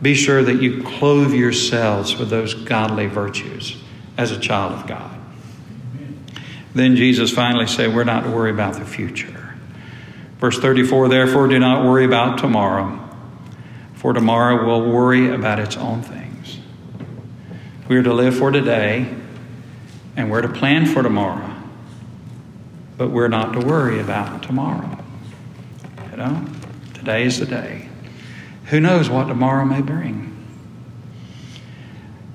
be 0.00 0.14
sure 0.14 0.42
that 0.42 0.62
you 0.62 0.82
clothe 0.82 1.34
yourselves 1.34 2.16
with 2.16 2.30
those 2.30 2.54
godly 2.54 3.06
virtues 3.06 3.76
as 4.16 4.30
a 4.30 4.38
child 4.38 4.72
of 4.72 4.86
God. 4.86 5.18
Then 6.74 6.96
Jesus 6.96 7.32
finally 7.32 7.66
said, 7.66 7.94
We're 7.94 8.04
not 8.04 8.24
to 8.24 8.30
worry 8.30 8.50
about 8.50 8.74
the 8.74 8.84
future. 8.84 9.54
Verse 10.38 10.58
34 10.58 11.08
Therefore, 11.08 11.48
do 11.48 11.58
not 11.58 11.84
worry 11.84 12.04
about 12.04 12.38
tomorrow, 12.38 13.00
for 13.94 14.12
tomorrow 14.12 14.64
will 14.64 14.90
worry 14.90 15.34
about 15.34 15.58
its 15.58 15.76
own 15.76 16.02
things. 16.02 16.58
We 17.88 17.96
are 17.96 18.02
to 18.02 18.12
live 18.12 18.36
for 18.36 18.50
today, 18.50 19.12
and 20.18 20.28
we're 20.32 20.42
to 20.42 20.48
plan 20.48 20.84
for 20.84 21.00
tomorrow, 21.00 21.54
but 22.96 23.10
we're 23.10 23.28
not 23.28 23.52
to 23.52 23.60
worry 23.60 24.00
about 24.00 24.42
tomorrow. 24.42 24.98
You 26.10 26.16
know, 26.16 26.44
today 26.92 27.22
is 27.22 27.38
the 27.38 27.46
day. 27.46 27.88
Who 28.66 28.80
knows 28.80 29.08
what 29.08 29.28
tomorrow 29.28 29.64
may 29.64 29.80
bring? 29.80 30.36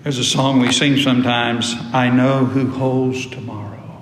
There's 0.02 0.18
a 0.18 0.24
song 0.24 0.62
we 0.62 0.72
sing 0.72 0.96
sometimes 0.96 1.76
I 1.92 2.10
know 2.10 2.46
who 2.46 2.72
holds 2.72 3.28
tomorrow. 3.28 4.02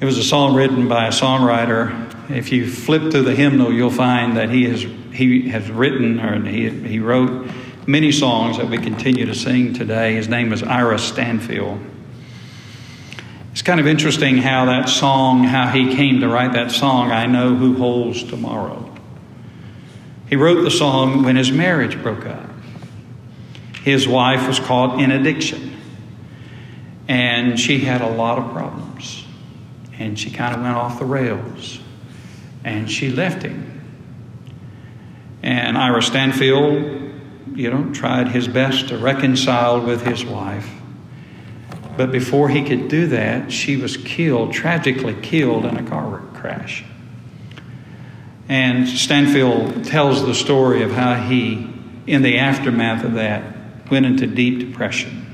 It 0.00 0.04
was 0.04 0.18
a 0.18 0.24
song 0.24 0.56
written 0.56 0.88
by 0.88 1.06
a 1.06 1.10
songwriter. 1.10 2.28
If 2.28 2.50
you 2.50 2.68
flip 2.68 3.12
through 3.12 3.22
the 3.22 3.36
hymnal, 3.36 3.72
you'll 3.72 3.90
find 3.90 4.36
that 4.36 4.50
he 4.50 4.64
has, 4.64 4.82
he 5.12 5.48
has 5.50 5.70
written 5.70 6.18
or 6.18 6.44
he, 6.44 6.70
he 6.70 6.98
wrote 6.98 7.48
many 7.86 8.10
songs 8.10 8.56
that 8.56 8.68
we 8.68 8.78
continue 8.78 9.26
to 9.26 9.34
sing 9.34 9.74
today. 9.74 10.14
His 10.16 10.28
name 10.28 10.52
is 10.52 10.64
Ira 10.64 10.96
Stanphill. 10.96 11.89
It's 13.52 13.62
kind 13.62 13.80
of 13.80 13.86
interesting 13.86 14.38
how 14.38 14.66
that 14.66 14.88
song, 14.88 15.44
how 15.44 15.68
he 15.68 15.94
came 15.94 16.20
to 16.20 16.28
write 16.28 16.52
that 16.52 16.70
song, 16.70 17.10
I 17.10 17.26
Know 17.26 17.54
Who 17.54 17.74
Holds 17.74 18.22
Tomorrow. 18.22 18.92
He 20.28 20.36
wrote 20.36 20.62
the 20.62 20.70
song 20.70 21.24
when 21.24 21.36
his 21.36 21.50
marriage 21.50 22.00
broke 22.02 22.26
up. 22.26 22.50
His 23.82 24.06
wife 24.06 24.46
was 24.46 24.60
caught 24.60 25.00
in 25.00 25.10
addiction, 25.10 25.76
and 27.08 27.58
she 27.58 27.80
had 27.80 28.02
a 28.02 28.08
lot 28.08 28.38
of 28.38 28.52
problems 28.52 29.24
and 30.00 30.18
she 30.18 30.30
kind 30.30 30.56
of 30.56 30.62
went 30.62 30.74
off 30.74 30.98
the 30.98 31.04
rails 31.04 31.78
and 32.64 32.90
she 32.90 33.10
left 33.10 33.42
him. 33.42 33.66
And 35.42 35.76
Ira 35.76 36.00
Stanphill, 36.00 37.54
you 37.54 37.70
know, 37.70 37.92
tried 37.92 38.28
his 38.28 38.48
best 38.48 38.88
to 38.88 38.96
reconcile 38.96 39.80
with 39.80 40.02
his 40.02 40.24
wife. 40.24 40.68
But 42.00 42.12
before 42.12 42.48
he 42.48 42.64
could 42.64 42.88
do 42.88 43.08
that, 43.08 43.52
she 43.52 43.76
was 43.76 43.98
killed, 43.98 44.54
tragically 44.54 45.12
killed 45.20 45.66
in 45.66 45.76
a 45.76 45.82
car 45.82 46.22
crash. 46.32 46.82
And 48.48 48.86
Stanphill 48.86 49.86
tells 49.86 50.24
the 50.24 50.34
story 50.34 50.82
of 50.82 50.92
how 50.92 51.16
he, 51.16 51.70
in 52.06 52.22
the 52.22 52.38
aftermath 52.38 53.04
of 53.04 53.12
that, 53.16 53.90
went 53.90 54.06
into 54.06 54.26
deep 54.26 54.60
depression. 54.60 55.26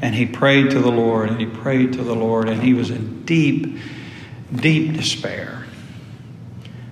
And 0.00 0.14
he 0.14 0.24
prayed 0.24 0.70
to 0.70 0.78
the 0.78 0.90
Lord 0.90 1.28
and 1.28 1.38
he 1.38 1.44
prayed 1.44 1.92
to 1.92 2.02
the 2.02 2.16
Lord 2.16 2.48
and 2.48 2.62
he 2.62 2.72
was 2.72 2.88
in 2.88 3.26
deep, 3.26 3.76
deep 4.50 4.94
despair. 4.94 5.66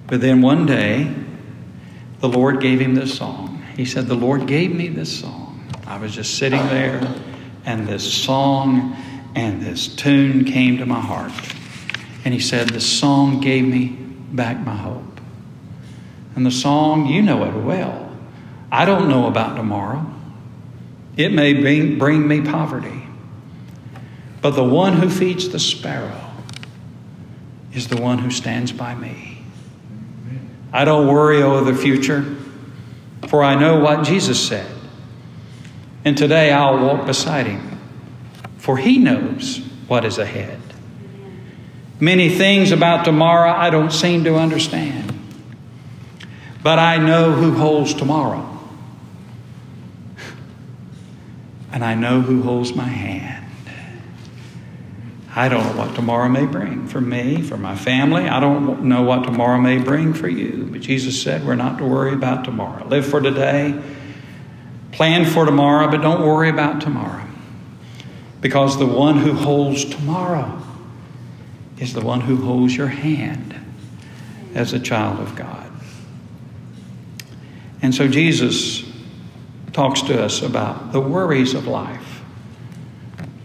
But 0.06 0.20
then 0.20 0.42
one 0.42 0.66
day, 0.66 1.10
the 2.20 2.28
Lord 2.28 2.60
gave 2.60 2.82
him 2.82 2.94
this 2.94 3.16
song. 3.16 3.64
He 3.78 3.86
said, 3.86 4.08
The 4.08 4.14
Lord 4.14 4.46
gave 4.46 4.74
me 4.74 4.88
this 4.88 5.20
song. 5.20 5.66
I 5.86 5.96
was 5.96 6.14
just 6.14 6.36
sitting 6.36 6.60
there, 6.66 7.00
and 7.64 7.86
this 7.86 8.12
song 8.12 8.96
and 9.34 9.62
this 9.62 9.88
tune 9.88 10.44
came 10.44 10.78
to 10.78 10.86
my 10.86 11.00
heart. 11.00 11.32
And 12.24 12.34
he 12.34 12.40
said, 12.40 12.70
The 12.70 12.80
song 12.80 13.40
gave 13.40 13.64
me 13.64 13.88
back 13.88 14.64
my 14.64 14.76
hope. 14.76 15.20
And 16.34 16.44
the 16.44 16.50
song, 16.50 17.06
you 17.06 17.22
know 17.22 17.44
it 17.44 17.64
well. 17.64 18.16
I 18.70 18.84
don't 18.84 19.08
know 19.08 19.26
about 19.26 19.56
tomorrow. 19.56 20.06
It 21.16 21.32
may 21.32 21.54
bring, 21.54 21.98
bring 21.98 22.28
me 22.28 22.42
poverty. 22.42 23.06
But 24.40 24.50
the 24.50 24.64
one 24.64 24.94
who 24.94 25.10
feeds 25.10 25.48
the 25.48 25.58
sparrow 25.58 26.30
is 27.72 27.88
the 27.88 28.00
one 28.00 28.18
who 28.18 28.30
stands 28.30 28.72
by 28.72 28.94
me. 28.94 29.42
I 30.72 30.84
don't 30.84 31.08
worry 31.08 31.42
over 31.42 31.70
the 31.70 31.76
future, 31.76 32.36
for 33.28 33.42
I 33.42 33.54
know 33.54 33.80
what 33.80 34.04
Jesus 34.04 34.46
said. 34.46 34.77
And 36.08 36.16
today 36.16 36.50
I'll 36.50 36.82
walk 36.82 37.04
beside 37.04 37.46
him, 37.46 37.78
for 38.56 38.78
he 38.78 38.96
knows 38.96 39.58
what 39.88 40.06
is 40.06 40.16
ahead. 40.16 40.58
Many 42.00 42.30
things 42.30 42.72
about 42.72 43.04
tomorrow 43.04 43.50
I 43.50 43.68
don't 43.68 43.92
seem 43.92 44.24
to 44.24 44.36
understand, 44.36 45.12
but 46.62 46.78
I 46.78 46.96
know 46.96 47.32
who 47.32 47.52
holds 47.52 47.92
tomorrow. 47.92 48.58
And 51.72 51.84
I 51.84 51.94
know 51.94 52.22
who 52.22 52.40
holds 52.40 52.74
my 52.74 52.88
hand. 52.88 53.44
I 55.36 55.50
don't 55.50 55.62
know 55.62 55.84
what 55.84 55.94
tomorrow 55.94 56.30
may 56.30 56.46
bring 56.46 56.86
for 56.88 57.02
me, 57.02 57.42
for 57.42 57.58
my 57.58 57.76
family. 57.76 58.26
I 58.26 58.40
don't 58.40 58.84
know 58.84 59.02
what 59.02 59.24
tomorrow 59.24 59.60
may 59.60 59.76
bring 59.76 60.14
for 60.14 60.26
you. 60.26 60.70
But 60.72 60.80
Jesus 60.80 61.20
said 61.20 61.46
we're 61.46 61.54
not 61.54 61.76
to 61.76 61.84
worry 61.84 62.14
about 62.14 62.44
tomorrow. 62.44 62.88
Live 62.88 63.04
for 63.04 63.20
today, 63.20 63.78
plan 64.98 65.24
for 65.24 65.46
tomorrow, 65.46 65.88
but 65.88 66.02
don't 66.02 66.26
worry 66.26 66.48
about 66.48 66.80
tomorrow. 66.80 67.24
Because 68.40 68.80
the 68.80 68.86
one 68.86 69.18
who 69.18 69.32
holds 69.32 69.84
tomorrow 69.84 70.60
is 71.78 71.92
the 71.92 72.00
one 72.00 72.20
who 72.20 72.38
holds 72.38 72.76
your 72.76 72.88
hand 72.88 73.54
as 74.56 74.72
a 74.72 74.80
child 74.80 75.20
of 75.20 75.36
God. 75.36 75.70
And 77.80 77.94
so 77.94 78.08
Jesus 78.08 78.90
talks 79.72 80.02
to 80.02 80.20
us 80.20 80.42
about 80.42 80.90
the 80.90 81.00
worries 81.00 81.54
of 81.54 81.68
life. 81.68 82.20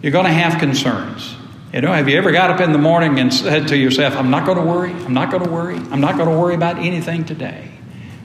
You're 0.01 0.11
going 0.11 0.25
to 0.25 0.31
have 0.31 0.59
concerns. 0.59 1.35
You 1.71 1.81
know, 1.81 1.93
have 1.93 2.09
you 2.09 2.17
ever 2.17 2.31
got 2.31 2.49
up 2.49 2.61
in 2.61 2.71
the 2.71 2.79
morning 2.79 3.19
and 3.19 3.31
said 3.31 3.67
to 3.67 3.77
yourself, 3.77 4.15
I'm 4.15 4.31
not 4.31 4.47
going 4.47 4.57
to 4.57 4.65
worry, 4.65 4.89
I'm 4.91 5.13
not 5.13 5.29
going 5.29 5.43
to 5.43 5.51
worry, 5.51 5.75
I'm 5.75 6.01
not 6.01 6.17
going 6.17 6.29
to 6.29 6.35
worry 6.35 6.55
about 6.55 6.79
anything 6.79 7.25
today? 7.25 7.69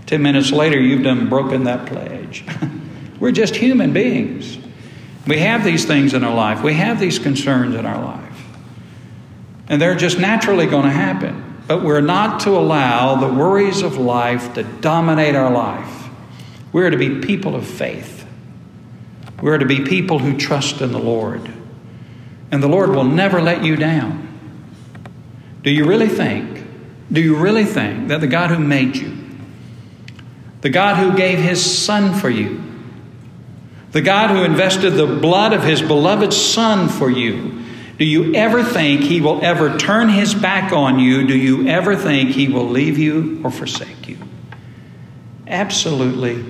Ten 0.06 0.22
minutes 0.22 0.50
later, 0.50 0.80
you've 0.80 1.02
done 1.02 1.28
broken 1.28 1.64
that 1.64 1.86
pledge. 1.86 2.46
We're 3.20 3.32
just 3.32 3.56
human 3.56 3.92
beings. 3.92 4.58
We 5.26 5.38
have 5.40 5.64
these 5.64 5.84
things 5.84 6.14
in 6.14 6.24
our 6.24 6.34
life, 6.34 6.62
we 6.62 6.74
have 6.74 6.98
these 6.98 7.18
concerns 7.18 7.74
in 7.74 7.84
our 7.84 8.02
life. 8.02 8.24
And 9.68 9.80
they're 9.80 9.94
just 9.94 10.18
naturally 10.18 10.66
going 10.66 10.84
to 10.84 10.90
happen. 10.90 11.44
But 11.66 11.82
we're 11.82 12.00
not 12.00 12.40
to 12.40 12.56
allow 12.56 13.16
the 13.16 13.28
worries 13.30 13.82
of 13.82 13.98
life 13.98 14.54
to 14.54 14.62
dominate 14.62 15.34
our 15.34 15.50
life. 15.50 16.08
We're 16.72 16.88
to 16.88 16.96
be 16.96 17.20
people 17.20 17.54
of 17.54 17.66
faith. 17.66 18.26
We're 19.42 19.58
to 19.58 19.66
be 19.66 19.84
people 19.84 20.18
who 20.18 20.38
trust 20.38 20.80
in 20.80 20.92
the 20.92 20.98
Lord. 20.98 21.52
And 22.50 22.62
the 22.62 22.68
Lord 22.68 22.90
will 22.90 23.04
never 23.04 23.42
let 23.42 23.62
you 23.62 23.76
down. 23.76 24.24
Do 25.62 25.70
you 25.70 25.84
really 25.84 26.08
think, 26.08 26.64
do 27.12 27.20
you 27.20 27.36
really 27.36 27.66
think 27.66 28.08
that 28.08 28.22
the 28.22 28.26
God 28.26 28.48
who 28.48 28.58
made 28.58 28.96
you, 28.96 29.14
the 30.62 30.70
God 30.70 30.96
who 30.96 31.14
gave 31.14 31.38
his 31.38 31.62
Son 31.62 32.14
for 32.18 32.30
you, 32.30 32.67
the 33.92 34.02
God 34.02 34.30
who 34.30 34.44
invested 34.44 34.90
the 34.90 35.06
blood 35.06 35.52
of 35.52 35.62
his 35.62 35.80
beloved 35.80 36.32
Son 36.32 36.88
for 36.88 37.10
you, 37.10 37.62
do 37.98 38.04
you 38.04 38.34
ever 38.34 38.62
think 38.62 39.00
he 39.00 39.20
will 39.20 39.44
ever 39.44 39.76
turn 39.76 40.08
his 40.08 40.34
back 40.34 40.72
on 40.72 40.98
you? 40.98 41.26
Do 41.26 41.36
you 41.36 41.66
ever 41.68 41.96
think 41.96 42.30
he 42.30 42.48
will 42.48 42.68
leave 42.68 42.98
you 42.98 43.40
or 43.42 43.50
forsake 43.50 44.08
you? 44.08 44.18
Absolutely 45.46 46.44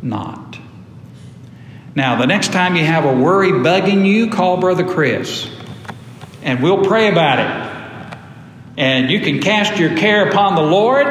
not. 0.00 0.58
Now, 1.94 2.16
the 2.16 2.26
next 2.26 2.52
time 2.52 2.76
you 2.76 2.84
have 2.84 3.04
a 3.04 3.12
worry 3.12 3.50
bugging 3.50 4.06
you, 4.06 4.30
call 4.30 4.56
Brother 4.56 4.84
Chris 4.84 5.48
and 6.44 6.62
we'll 6.62 6.84
pray 6.84 7.08
about 7.08 7.40
it. 7.40 8.18
And 8.76 9.10
you 9.10 9.20
can 9.20 9.40
cast 9.40 9.78
your 9.78 9.96
care 9.96 10.28
upon 10.28 10.54
the 10.54 10.62
Lord, 10.62 11.06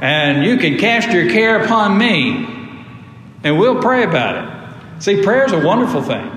and 0.00 0.44
you 0.44 0.56
can 0.56 0.78
cast 0.78 1.10
your 1.10 1.28
care 1.28 1.64
upon 1.64 1.98
me, 1.98 2.46
and 3.42 3.58
we'll 3.58 3.82
pray 3.82 4.04
about 4.04 4.44
it. 4.44 4.51
See, 5.02 5.20
prayer 5.20 5.44
is 5.44 5.50
a 5.50 5.58
wonderful 5.58 6.00
thing. 6.00 6.30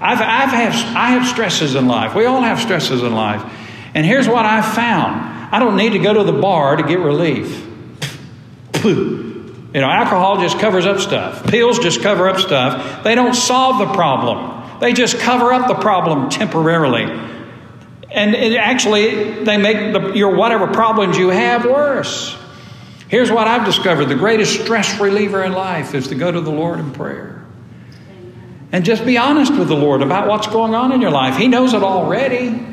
I've, 0.00 0.20
I've 0.20 0.50
have, 0.50 0.96
I 0.96 1.08
have 1.08 1.26
stresses 1.26 1.74
in 1.74 1.88
life. 1.88 2.14
We 2.14 2.24
all 2.24 2.40
have 2.40 2.60
stresses 2.60 3.02
in 3.02 3.12
life. 3.12 3.42
And 3.94 4.06
here's 4.06 4.28
what 4.28 4.46
I've 4.46 4.76
found 4.76 5.52
I 5.52 5.58
don't 5.58 5.76
need 5.76 5.90
to 5.90 5.98
go 5.98 6.14
to 6.14 6.22
the 6.22 6.38
bar 6.38 6.76
to 6.76 6.84
get 6.84 7.00
relief. 7.00 7.66
You 9.74 9.82
know, 9.82 9.90
alcohol 9.90 10.40
just 10.40 10.58
covers 10.58 10.86
up 10.86 11.00
stuff. 11.00 11.48
Pills 11.48 11.78
just 11.78 12.00
cover 12.00 12.30
up 12.30 12.38
stuff. 12.38 13.04
They 13.04 13.14
don't 13.14 13.34
solve 13.34 13.86
the 13.86 13.92
problem. 13.92 14.80
They 14.80 14.94
just 14.94 15.18
cover 15.18 15.52
up 15.52 15.68
the 15.68 15.74
problem 15.74 16.30
temporarily. 16.30 17.02
And 18.10 18.34
actually, 18.56 19.44
they 19.44 19.58
make 19.58 19.92
the, 19.92 20.12
your 20.14 20.34
whatever 20.34 20.68
problems 20.68 21.18
you 21.18 21.28
have 21.28 21.66
worse. 21.66 22.38
Here's 23.08 23.30
what 23.30 23.48
I've 23.48 23.66
discovered 23.66 24.06
the 24.06 24.14
greatest 24.14 24.62
stress 24.62 24.98
reliever 24.98 25.42
in 25.44 25.52
life 25.52 25.94
is 25.94 26.08
to 26.08 26.14
go 26.14 26.32
to 26.32 26.40
the 26.40 26.52
Lord 26.52 26.78
in 26.78 26.92
prayer. 26.92 27.45
And 28.72 28.84
just 28.84 29.04
be 29.04 29.16
honest 29.16 29.52
with 29.56 29.68
the 29.68 29.76
Lord 29.76 30.02
about 30.02 30.28
what's 30.28 30.46
going 30.48 30.74
on 30.74 30.92
in 30.92 31.00
your 31.00 31.10
life. 31.10 31.36
He 31.36 31.48
knows 31.48 31.72
it 31.72 31.82
already. 31.82 32.66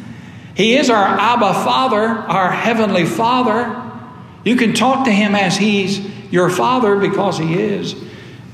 he 0.54 0.76
is 0.76 0.90
our 0.90 1.04
Abba 1.04 1.54
Father, 1.54 2.06
our 2.06 2.50
Heavenly 2.50 3.06
Father. 3.06 3.82
You 4.44 4.56
can 4.56 4.74
talk 4.74 5.06
to 5.06 5.12
Him 5.12 5.34
as 5.34 5.56
He's 5.56 6.00
your 6.30 6.50
Father 6.50 6.96
because 6.96 7.38
He 7.38 7.54
is. 7.54 7.94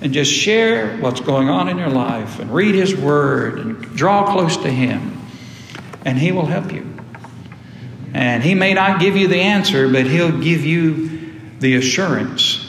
And 0.01 0.13
just 0.13 0.31
share 0.31 0.99
what's 0.99 1.21
going 1.21 1.49
on 1.49 1.69
in 1.69 1.79
your 1.79 1.89
life 1.89 2.39
and 2.39 2.53
read 2.53 2.75
His 2.75 2.95
Word 2.95 3.59
and 3.59 3.81
draw 3.97 4.33
close 4.33 4.57
to 4.59 4.71
Him. 4.71 5.21
And 6.05 6.19
He 6.19 6.31
will 6.31 6.47
help 6.47 6.73
you. 6.73 6.95
And 8.13 8.43
He 8.43 8.55
may 8.55 8.75
not 8.75 9.01
give 9.01 9.17
you 9.17 9.27
the 9.27 9.41
answer, 9.41 9.89
but 9.89 10.07
He'll 10.07 10.39
give 10.41 10.65
you 10.65 11.11
the 11.59 11.77
assurance 11.77 12.61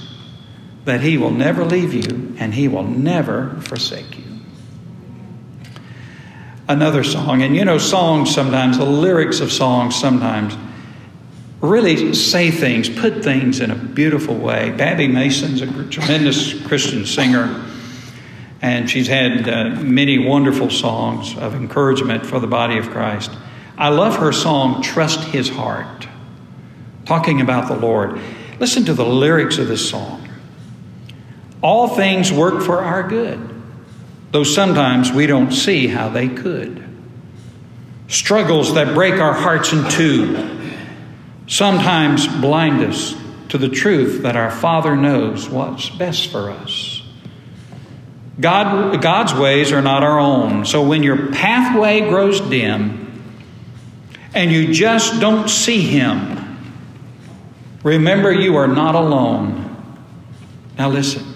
that 0.85 1.01
He 1.01 1.17
will 1.17 1.31
never 1.31 1.65
leave 1.65 1.93
you 1.93 2.35
and 2.39 2.53
He 2.53 2.67
will 2.67 2.83
never 2.83 3.59
forsake 3.61 4.14
you. 4.14 4.14
Another 6.67 7.03
song, 7.03 7.43
and 7.43 7.55
you 7.55 7.63
know, 7.63 7.77
songs 7.77 8.33
sometimes, 8.33 8.77
the 8.77 8.85
lyrics 8.85 9.39
of 9.39 9.51
songs 9.51 9.95
sometimes 9.95 10.57
really 11.61 12.13
say 12.13 12.51
things, 12.51 12.89
put 12.89 13.23
things 13.23 13.59
in 13.59 13.71
a 13.71 13.75
beautiful 13.75 14.35
way. 14.35 14.71
Babbie 14.71 15.07
Mason's 15.07 15.61
a 15.61 15.67
tremendous 15.89 16.59
Christian 16.65 17.05
singer, 17.05 17.63
and 18.61 18.89
she's 18.89 19.07
had 19.07 19.47
uh, 19.47 19.69
many 19.81 20.17
wonderful 20.17 20.69
songs 20.69 21.37
of 21.37 21.55
encouragement 21.55 22.25
for 22.25 22.39
the 22.39 22.47
body 22.47 22.77
of 22.77 22.89
Christ. 22.89 23.31
I 23.77 23.89
love 23.89 24.17
her 24.17 24.31
song, 24.31 24.81
Trust 24.81 25.19
His 25.25 25.49
Heart, 25.49 26.07
talking 27.05 27.41
about 27.41 27.67
the 27.67 27.75
Lord. 27.75 28.19
Listen 28.59 28.85
to 28.85 28.93
the 28.93 29.05
lyrics 29.05 29.57
of 29.57 29.67
this 29.67 29.87
song. 29.87 30.27
All 31.61 31.87
things 31.89 32.31
work 32.31 32.63
for 32.63 32.81
our 32.81 33.07
good, 33.07 33.54
though 34.31 34.43
sometimes 34.43 35.11
we 35.11 35.27
don't 35.27 35.51
see 35.51 35.87
how 35.87 36.09
they 36.09 36.27
could. 36.27 36.83
Struggles 38.07 38.73
that 38.75 38.93
break 38.93 39.15
our 39.15 39.33
hearts 39.33 39.73
in 39.73 39.89
two 39.89 40.55
sometimes 41.47 42.27
blind 42.27 42.81
us 42.81 43.15
to 43.49 43.57
the 43.57 43.69
truth 43.69 44.23
that 44.23 44.35
our 44.35 44.51
Father 44.51 44.95
knows 44.95 45.49
what's 45.49 45.89
best 45.89 46.31
for 46.31 46.49
us. 46.49 47.01
God, 48.39 49.01
God's 49.01 49.33
ways 49.33 49.71
are 49.71 49.81
not 49.81 50.03
our 50.03 50.19
own. 50.19 50.65
So 50.65 50.85
when 50.85 51.03
your 51.03 51.31
pathway 51.31 52.01
grows 52.01 52.41
dim 52.41 53.23
and 54.33 54.51
you 54.51 54.73
just 54.73 55.21
don't 55.21 55.49
see 55.49 55.81
Him, 55.81 56.57
remember 57.83 58.31
you 58.31 58.57
are 58.57 58.67
not 58.67 58.95
alone. 58.95 59.61
Now 60.77 60.89
listen 60.89 61.34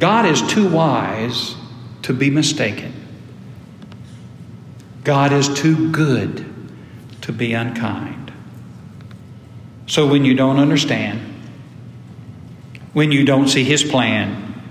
God 0.00 0.24
is 0.24 0.40
too 0.42 0.68
wise 0.68 1.54
to 2.02 2.14
be 2.14 2.30
mistaken, 2.30 2.92
God 5.04 5.32
is 5.32 5.48
too 5.48 5.92
good 5.92 6.44
to 7.20 7.32
be 7.32 7.52
unkind. 7.52 8.32
So 9.86 10.06
when 10.08 10.24
you 10.24 10.34
don't 10.34 10.58
understand, 10.58 11.20
when 12.92 13.12
you 13.12 13.24
don't 13.24 13.48
see 13.48 13.64
his 13.64 13.84
plan, 13.84 14.62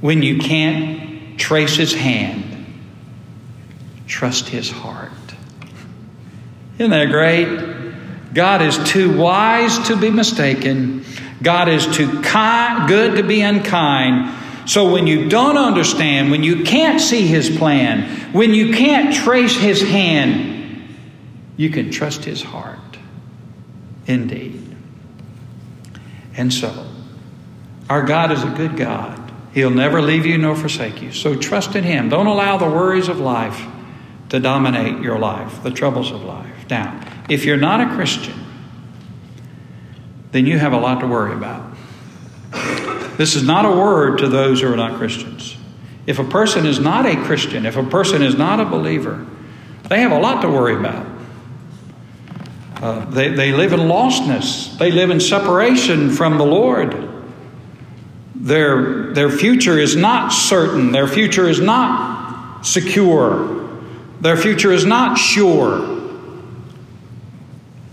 when 0.00 0.22
you 0.22 0.38
can't 0.38 1.38
trace 1.38 1.76
his 1.76 1.94
hand, 1.94 2.66
trust 4.06 4.48
his 4.48 4.70
heart. 4.70 5.12
Isn't 6.78 6.90
that 6.90 7.10
great? 7.10 8.34
God 8.34 8.60
is 8.60 8.78
too 8.90 9.16
wise 9.16 9.78
to 9.88 9.96
be 9.96 10.10
mistaken. 10.10 11.04
God 11.42 11.68
is 11.68 11.86
too 11.86 12.22
kind, 12.22 12.88
good 12.88 13.16
to 13.16 13.22
be 13.22 13.42
unkind. 13.42 14.68
So 14.68 14.90
when 14.92 15.06
you 15.06 15.28
don't 15.28 15.58
understand, 15.58 16.30
when 16.30 16.42
you 16.42 16.64
can't 16.64 17.00
see 17.00 17.26
his 17.26 17.56
plan, 17.56 18.32
when 18.32 18.54
you 18.54 18.74
can't 18.74 19.14
trace 19.14 19.56
his 19.56 19.82
hand, 19.82 20.88
you 21.56 21.70
can 21.70 21.90
trust 21.90 22.24
his 22.24 22.42
heart. 22.42 22.78
Indeed. 24.06 24.62
And 26.36 26.52
so, 26.52 26.86
our 27.88 28.02
God 28.02 28.32
is 28.32 28.42
a 28.42 28.50
good 28.50 28.76
God. 28.76 29.22
He'll 29.54 29.70
never 29.70 30.02
leave 30.02 30.26
you 30.26 30.36
nor 30.36 30.54
forsake 30.54 31.00
you. 31.00 31.12
So 31.12 31.34
trust 31.34 31.76
in 31.76 31.84
him. 31.84 32.08
Don't 32.08 32.26
allow 32.26 32.58
the 32.58 32.66
worries 32.66 33.08
of 33.08 33.20
life 33.20 33.64
to 34.28 34.40
dominate 34.40 35.02
your 35.02 35.18
life, 35.18 35.62
the 35.62 35.70
troubles 35.70 36.10
of 36.10 36.22
life. 36.24 36.68
Now, 36.68 37.00
if 37.28 37.44
you're 37.44 37.56
not 37.56 37.80
a 37.80 37.94
Christian, 37.94 38.34
then 40.36 40.44
you 40.44 40.58
have 40.58 40.74
a 40.74 40.78
lot 40.78 41.00
to 41.00 41.06
worry 41.06 41.32
about. 41.32 41.74
This 43.16 43.34
is 43.34 43.42
not 43.42 43.64
a 43.64 43.70
word 43.70 44.18
to 44.18 44.28
those 44.28 44.60
who 44.60 44.70
are 44.70 44.76
not 44.76 44.98
Christians. 44.98 45.56
If 46.06 46.18
a 46.18 46.24
person 46.24 46.66
is 46.66 46.78
not 46.78 47.06
a 47.06 47.16
Christian, 47.24 47.64
if 47.64 47.76
a 47.76 47.82
person 47.82 48.20
is 48.20 48.36
not 48.36 48.60
a 48.60 48.66
believer, 48.66 49.26
they 49.88 50.00
have 50.00 50.12
a 50.12 50.18
lot 50.18 50.42
to 50.42 50.48
worry 50.48 50.76
about. 50.76 51.06
Uh, 52.82 53.06
they, 53.06 53.28
they 53.28 53.52
live 53.52 53.72
in 53.72 53.80
lostness, 53.80 54.76
they 54.76 54.90
live 54.90 55.08
in 55.08 55.18
separation 55.18 56.10
from 56.10 56.36
the 56.36 56.44
Lord. 56.44 57.08
Their, 58.34 59.14
their 59.14 59.30
future 59.30 59.78
is 59.78 59.96
not 59.96 60.28
certain, 60.28 60.92
their 60.92 61.08
future 61.08 61.48
is 61.48 61.58
not 61.58 62.66
secure, 62.66 63.66
their 64.20 64.36
future 64.36 64.72
is 64.72 64.84
not 64.84 65.16
sure. 65.16 65.95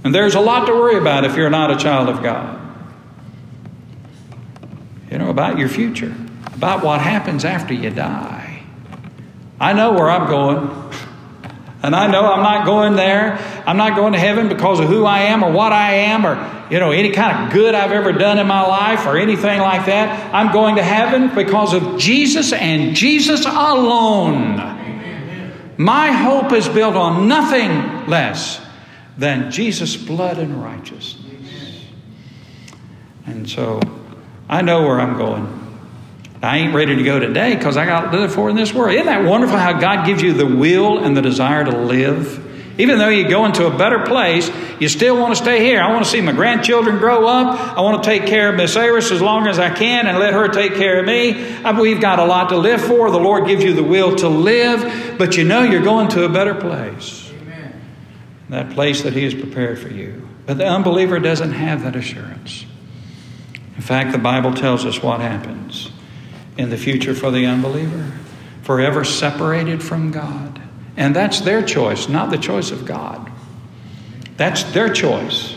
And 0.03 0.13
there's 0.13 0.35
a 0.35 0.41
lot 0.41 0.65
to 0.65 0.73
worry 0.73 0.97
about 0.97 1.23
if 1.23 1.37
you're 1.37 1.49
not 1.49 1.71
a 1.71 1.77
child 1.77 2.09
of 2.09 2.21
God. 2.21 2.59
You 5.09 5.17
know, 5.17 5.29
about 5.29 5.57
your 5.57 5.69
future, 5.69 6.13
about 6.47 6.83
what 6.83 6.99
happens 6.99 7.45
after 7.45 7.73
you 7.73 7.89
die. 7.89 8.63
I 9.59 9.73
know 9.73 9.93
where 9.93 10.09
I'm 10.09 10.27
going. 10.27 10.83
And 11.83 11.95
I 11.95 12.07
know 12.07 12.25
I'm 12.25 12.43
not 12.43 12.65
going 12.65 12.95
there. 12.95 13.37
I'm 13.65 13.77
not 13.77 13.95
going 13.95 14.13
to 14.13 14.19
heaven 14.19 14.47
because 14.47 14.79
of 14.79 14.87
who 14.87 15.05
I 15.05 15.23
am 15.23 15.43
or 15.43 15.51
what 15.51 15.71
I 15.73 15.93
am 15.93 16.25
or, 16.25 16.35
you 16.71 16.79
know, 16.79 16.91
any 16.91 17.11
kind 17.11 17.45
of 17.45 17.53
good 17.53 17.75
I've 17.75 17.91
ever 17.91 18.13
done 18.13 18.39
in 18.39 18.47
my 18.47 18.65
life 18.65 19.05
or 19.05 19.17
anything 19.17 19.59
like 19.59 19.85
that. 19.85 20.33
I'm 20.33 20.53
going 20.53 20.77
to 20.77 20.83
heaven 20.83 21.35
because 21.35 21.73
of 21.73 21.99
Jesus 21.99 22.53
and 22.53 22.95
Jesus 22.95 23.45
alone. 23.45 24.55
My 25.77 26.11
hope 26.11 26.53
is 26.53 26.67
built 26.69 26.95
on 26.95 27.27
nothing 27.27 28.07
less 28.09 28.61
than 29.17 29.51
Jesus' 29.51 29.95
blood 29.95 30.37
and 30.37 30.61
righteousness. 30.63 31.85
And 33.25 33.49
so 33.49 33.79
I 34.49 34.61
know 34.61 34.83
where 34.83 34.99
I'm 34.99 35.17
going. 35.17 35.59
I 36.41 36.57
ain't 36.57 36.73
ready 36.73 36.95
to 36.97 37.03
go 37.03 37.19
today 37.19 37.55
because 37.55 37.77
I 37.77 37.85
got 37.85 38.11
to 38.11 38.17
live 38.17 38.33
for 38.33 38.49
in 38.49 38.57
this 38.57 38.73
world. 38.73 38.93
Isn't 38.93 39.05
that 39.05 39.23
wonderful 39.23 39.57
how 39.57 39.79
God 39.79 40.05
gives 40.05 40.21
you 40.21 40.33
the 40.33 40.45
will 40.45 40.99
and 40.99 41.15
the 41.15 41.21
desire 41.21 41.63
to 41.63 41.77
live? 41.77 42.41
Even 42.77 42.97
though 42.97 43.09
you 43.09 43.29
go 43.29 43.45
into 43.45 43.67
a 43.67 43.77
better 43.77 43.99
place, 43.99 44.51
you 44.79 44.89
still 44.89 45.17
want 45.17 45.35
to 45.35 45.41
stay 45.41 45.63
here. 45.63 45.79
I 45.79 45.91
want 45.91 46.03
to 46.03 46.09
see 46.09 46.19
my 46.21 46.31
grandchildren 46.31 46.97
grow 46.97 47.27
up. 47.27 47.77
I 47.77 47.81
want 47.81 48.03
to 48.03 48.09
take 48.09 48.25
care 48.25 48.49
of 48.49 48.55
Miss 48.55 48.75
Iris 48.75 49.11
as 49.11 49.21
long 49.21 49.47
as 49.47 49.59
I 49.59 49.69
can 49.69 50.07
and 50.07 50.17
let 50.17 50.33
her 50.33 50.47
take 50.49 50.73
care 50.73 50.99
of 50.99 51.05
me. 51.05 51.55
Uh, 51.63 51.79
we've 51.79 52.01
got 52.01 52.19
a 52.19 52.25
lot 52.25 52.49
to 52.49 52.57
live 52.57 52.81
for. 52.81 53.09
The 53.11 53.19
Lord 53.19 53.47
gives 53.47 53.63
you 53.63 53.73
the 53.73 53.83
will 53.83 54.15
to 54.17 54.27
live, 54.27 55.17
but 55.17 55.37
you 55.37 55.43
know 55.43 55.61
you're 55.61 55.83
going 55.83 56.09
to 56.09 56.25
a 56.25 56.29
better 56.29 56.55
place. 56.55 57.22
That 58.49 58.71
place 58.71 59.03
that 59.03 59.13
He 59.13 59.23
has 59.23 59.33
prepared 59.33 59.79
for 59.79 59.89
you. 59.89 60.27
But 60.45 60.57
the 60.57 60.67
unbeliever 60.67 61.19
doesn't 61.19 61.53
have 61.53 61.83
that 61.83 61.95
assurance. 61.95 62.65
In 63.75 63.81
fact, 63.81 64.11
the 64.11 64.17
Bible 64.17 64.53
tells 64.53 64.85
us 64.85 65.01
what 65.01 65.21
happens 65.21 65.89
in 66.57 66.69
the 66.69 66.77
future 66.77 67.15
for 67.15 67.31
the 67.31 67.45
unbeliever 67.45 68.11
forever 68.63 69.03
separated 69.03 69.83
from 69.83 70.11
God. 70.11 70.61
And 70.95 71.15
that's 71.15 71.41
their 71.41 71.61
choice, 71.61 72.07
not 72.07 72.29
the 72.29 72.37
choice 72.37 72.71
of 72.71 72.85
God. 72.85 73.31
That's 74.37 74.63
their 74.63 74.91
choice. 74.91 75.55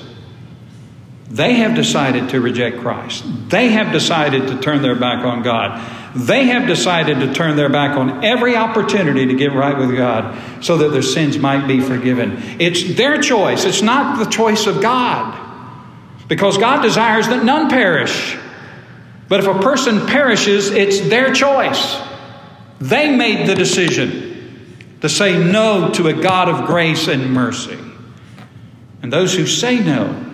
They 1.28 1.55
have 1.55 1.74
decided 1.74 2.30
to 2.30 2.41
reject 2.41 2.78
Christ. 2.78 3.24
They 3.49 3.68
have 3.68 3.93
decided 3.93 4.49
to 4.49 4.59
turn 4.59 4.82
their 4.82 4.95
back 4.95 5.24
on 5.24 5.43
God. 5.43 5.80
They 6.16 6.46
have 6.46 6.66
decided 6.66 7.20
to 7.20 7.34
turn 7.34 7.56
their 7.56 7.68
back 7.68 7.96
on 7.96 8.24
every 8.24 8.56
opportunity 8.56 9.26
to 9.26 9.34
get 9.34 9.52
right 9.52 9.76
with 9.76 9.94
God 9.94 10.64
so 10.64 10.78
that 10.78 10.88
their 10.88 11.02
sins 11.02 11.38
might 11.38 11.66
be 11.66 11.80
forgiven. 11.80 12.38
It's 12.58 12.94
their 12.96 13.20
choice, 13.20 13.64
it's 13.66 13.82
not 13.82 14.18
the 14.18 14.30
choice 14.30 14.66
of 14.66 14.80
God. 14.80 15.42
Because 16.26 16.56
God 16.56 16.80
desires 16.80 17.28
that 17.28 17.44
none 17.44 17.68
perish. 17.68 18.36
But 19.28 19.40
if 19.40 19.46
a 19.46 19.60
person 19.60 20.06
perishes, 20.06 20.70
it's 20.70 21.00
their 21.08 21.32
choice. 21.34 22.00
They 22.80 23.14
made 23.14 23.46
the 23.46 23.54
decision 23.54 24.96
to 25.02 25.08
say 25.08 25.38
no 25.38 25.90
to 25.92 26.08
a 26.08 26.14
God 26.14 26.48
of 26.48 26.66
grace 26.66 27.08
and 27.08 27.32
mercy. 27.32 27.78
And 29.02 29.12
those 29.12 29.34
who 29.34 29.46
say 29.46 29.80
no, 29.80 30.26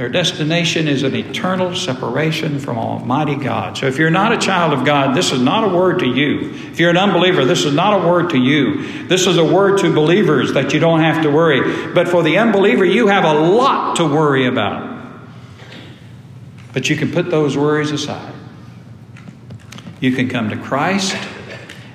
their 0.00 0.08
destination 0.08 0.88
is 0.88 1.02
an 1.02 1.14
eternal 1.14 1.76
separation 1.76 2.58
from 2.58 2.78
Almighty 2.78 3.36
God. 3.36 3.76
So 3.76 3.84
if 3.84 3.98
you're 3.98 4.08
not 4.08 4.32
a 4.32 4.38
child 4.38 4.72
of 4.72 4.86
God, 4.86 5.14
this 5.14 5.30
is 5.30 5.42
not 5.42 5.62
a 5.62 5.76
word 5.76 5.98
to 5.98 6.06
you. 6.06 6.54
If 6.54 6.80
you're 6.80 6.88
an 6.88 6.96
unbeliever, 6.96 7.44
this 7.44 7.66
is 7.66 7.74
not 7.74 8.02
a 8.02 8.08
word 8.08 8.30
to 8.30 8.38
you. 8.38 9.06
This 9.08 9.26
is 9.26 9.36
a 9.36 9.44
word 9.44 9.76
to 9.80 9.92
believers 9.92 10.54
that 10.54 10.72
you 10.72 10.80
don't 10.80 11.00
have 11.00 11.22
to 11.24 11.30
worry. 11.30 11.92
But 11.92 12.08
for 12.08 12.22
the 12.22 12.38
unbeliever, 12.38 12.82
you 12.82 13.08
have 13.08 13.24
a 13.24 13.34
lot 13.34 13.96
to 13.96 14.06
worry 14.06 14.46
about. 14.46 15.06
But 16.72 16.88
you 16.88 16.96
can 16.96 17.12
put 17.12 17.30
those 17.30 17.54
worries 17.54 17.90
aside. 17.90 18.32
You 20.00 20.12
can 20.12 20.30
come 20.30 20.48
to 20.48 20.56
Christ 20.56 21.14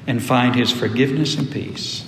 and 0.05 0.21
find 0.21 0.53
His 0.53 0.71
forgiveness 0.71 1.37
and 1.39 1.51
peace. 1.51 2.05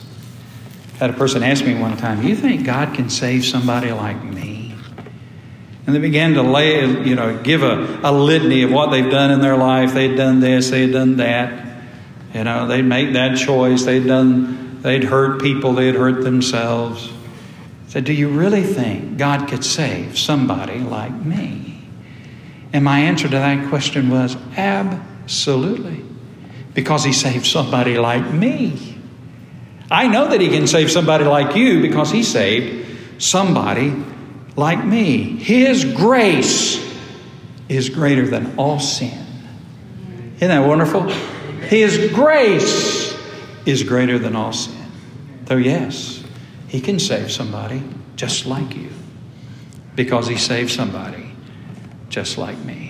I 0.94 0.98
had 1.00 1.10
a 1.10 1.14
person 1.14 1.42
ask 1.42 1.66
me 1.66 1.74
one 1.74 1.98
time, 1.98 2.22
"You 2.22 2.36
think 2.36 2.68
God 2.68 2.94
can 2.94 3.10
save 3.10 3.44
somebody 3.46 3.92
like 3.92 4.24
me?" 4.24 4.57
And 5.88 5.96
they 5.96 6.00
began 6.00 6.34
to 6.34 6.44
lay, 6.44 6.82
you 6.82 7.16
know, 7.16 7.42
give 7.42 7.64
a, 7.64 8.02
a 8.04 8.12
litany 8.12 8.64
of 8.64 8.72
what 8.72 8.92
they've 8.92 9.10
done 9.10 9.32
in 9.32 9.40
their 9.40 9.56
life. 9.56 9.94
They'd 9.94 10.18
done 10.18 10.42
this, 10.42 10.70
they'd 10.70 10.92
done 10.92 11.16
that. 11.18 11.66
You 12.34 12.44
know, 12.44 12.68
they'd 12.68 12.82
made 12.82 13.16
that 13.16 13.38
choice. 13.38 13.86
They'd 13.86 14.06
done, 14.06 14.82
they'd 14.82 15.06
hurt 15.06 15.42
people. 15.42 15.74
They'd 15.74 15.96
hurt 15.96 16.26
themselves. 16.26 17.10
Said, 17.88 18.04
"Do 18.04 18.12
you 18.12 18.28
really 18.28 18.64
think 18.64 19.18
God 19.18 19.48
could 19.48 19.64
save 19.64 20.20
somebody 20.20 20.80
like 20.80 21.14
me?" 21.14 21.88
And 22.74 22.84
my 22.84 23.00
answer 23.00 23.30
to 23.30 23.36
that 23.36 23.70
question 23.70 24.10
was 24.10 24.36
absolutely. 24.58 26.04
Because 26.74 27.06
he 27.06 27.14
saved 27.14 27.46
somebody 27.46 27.98
like 27.98 28.30
me. 28.30 28.98
I 29.90 30.08
know 30.08 30.28
that 30.28 30.42
he 30.42 30.50
can 30.50 30.68
save 30.68 30.92
somebody 30.92 31.24
like 31.24 31.56
you 31.56 31.82
because 31.82 32.12
he 32.12 32.24
saved 32.24 32.86
somebody 33.20 33.94
like 34.58 34.84
me. 34.84 35.38
His 35.38 35.86
grace 35.86 36.84
is 37.70 37.90
greater 37.90 38.28
than 38.28 38.56
all 38.58 38.80
sin. 38.80 39.26
Isn't 40.38 40.50
that 40.50 40.68
wonderful? 40.68 41.04
His 41.62 42.12
grace 42.12 43.18
is 43.66 43.84
greater 43.84 44.20
than 44.20 44.36
all 44.36 44.54
sin. 44.54 44.74
Though, 45.46 45.56
yes, 45.56 46.24
he 46.68 46.82
can 46.82 47.00
save 47.00 47.32
somebody 47.32 47.84
just 48.16 48.46
like 48.46 48.76
you 48.76 48.90
because 49.96 50.28
he 50.28 50.38
saved 50.38 50.72
somebody 50.72 51.32
just 52.10 52.38
like 52.38 52.58
me. 52.60 52.87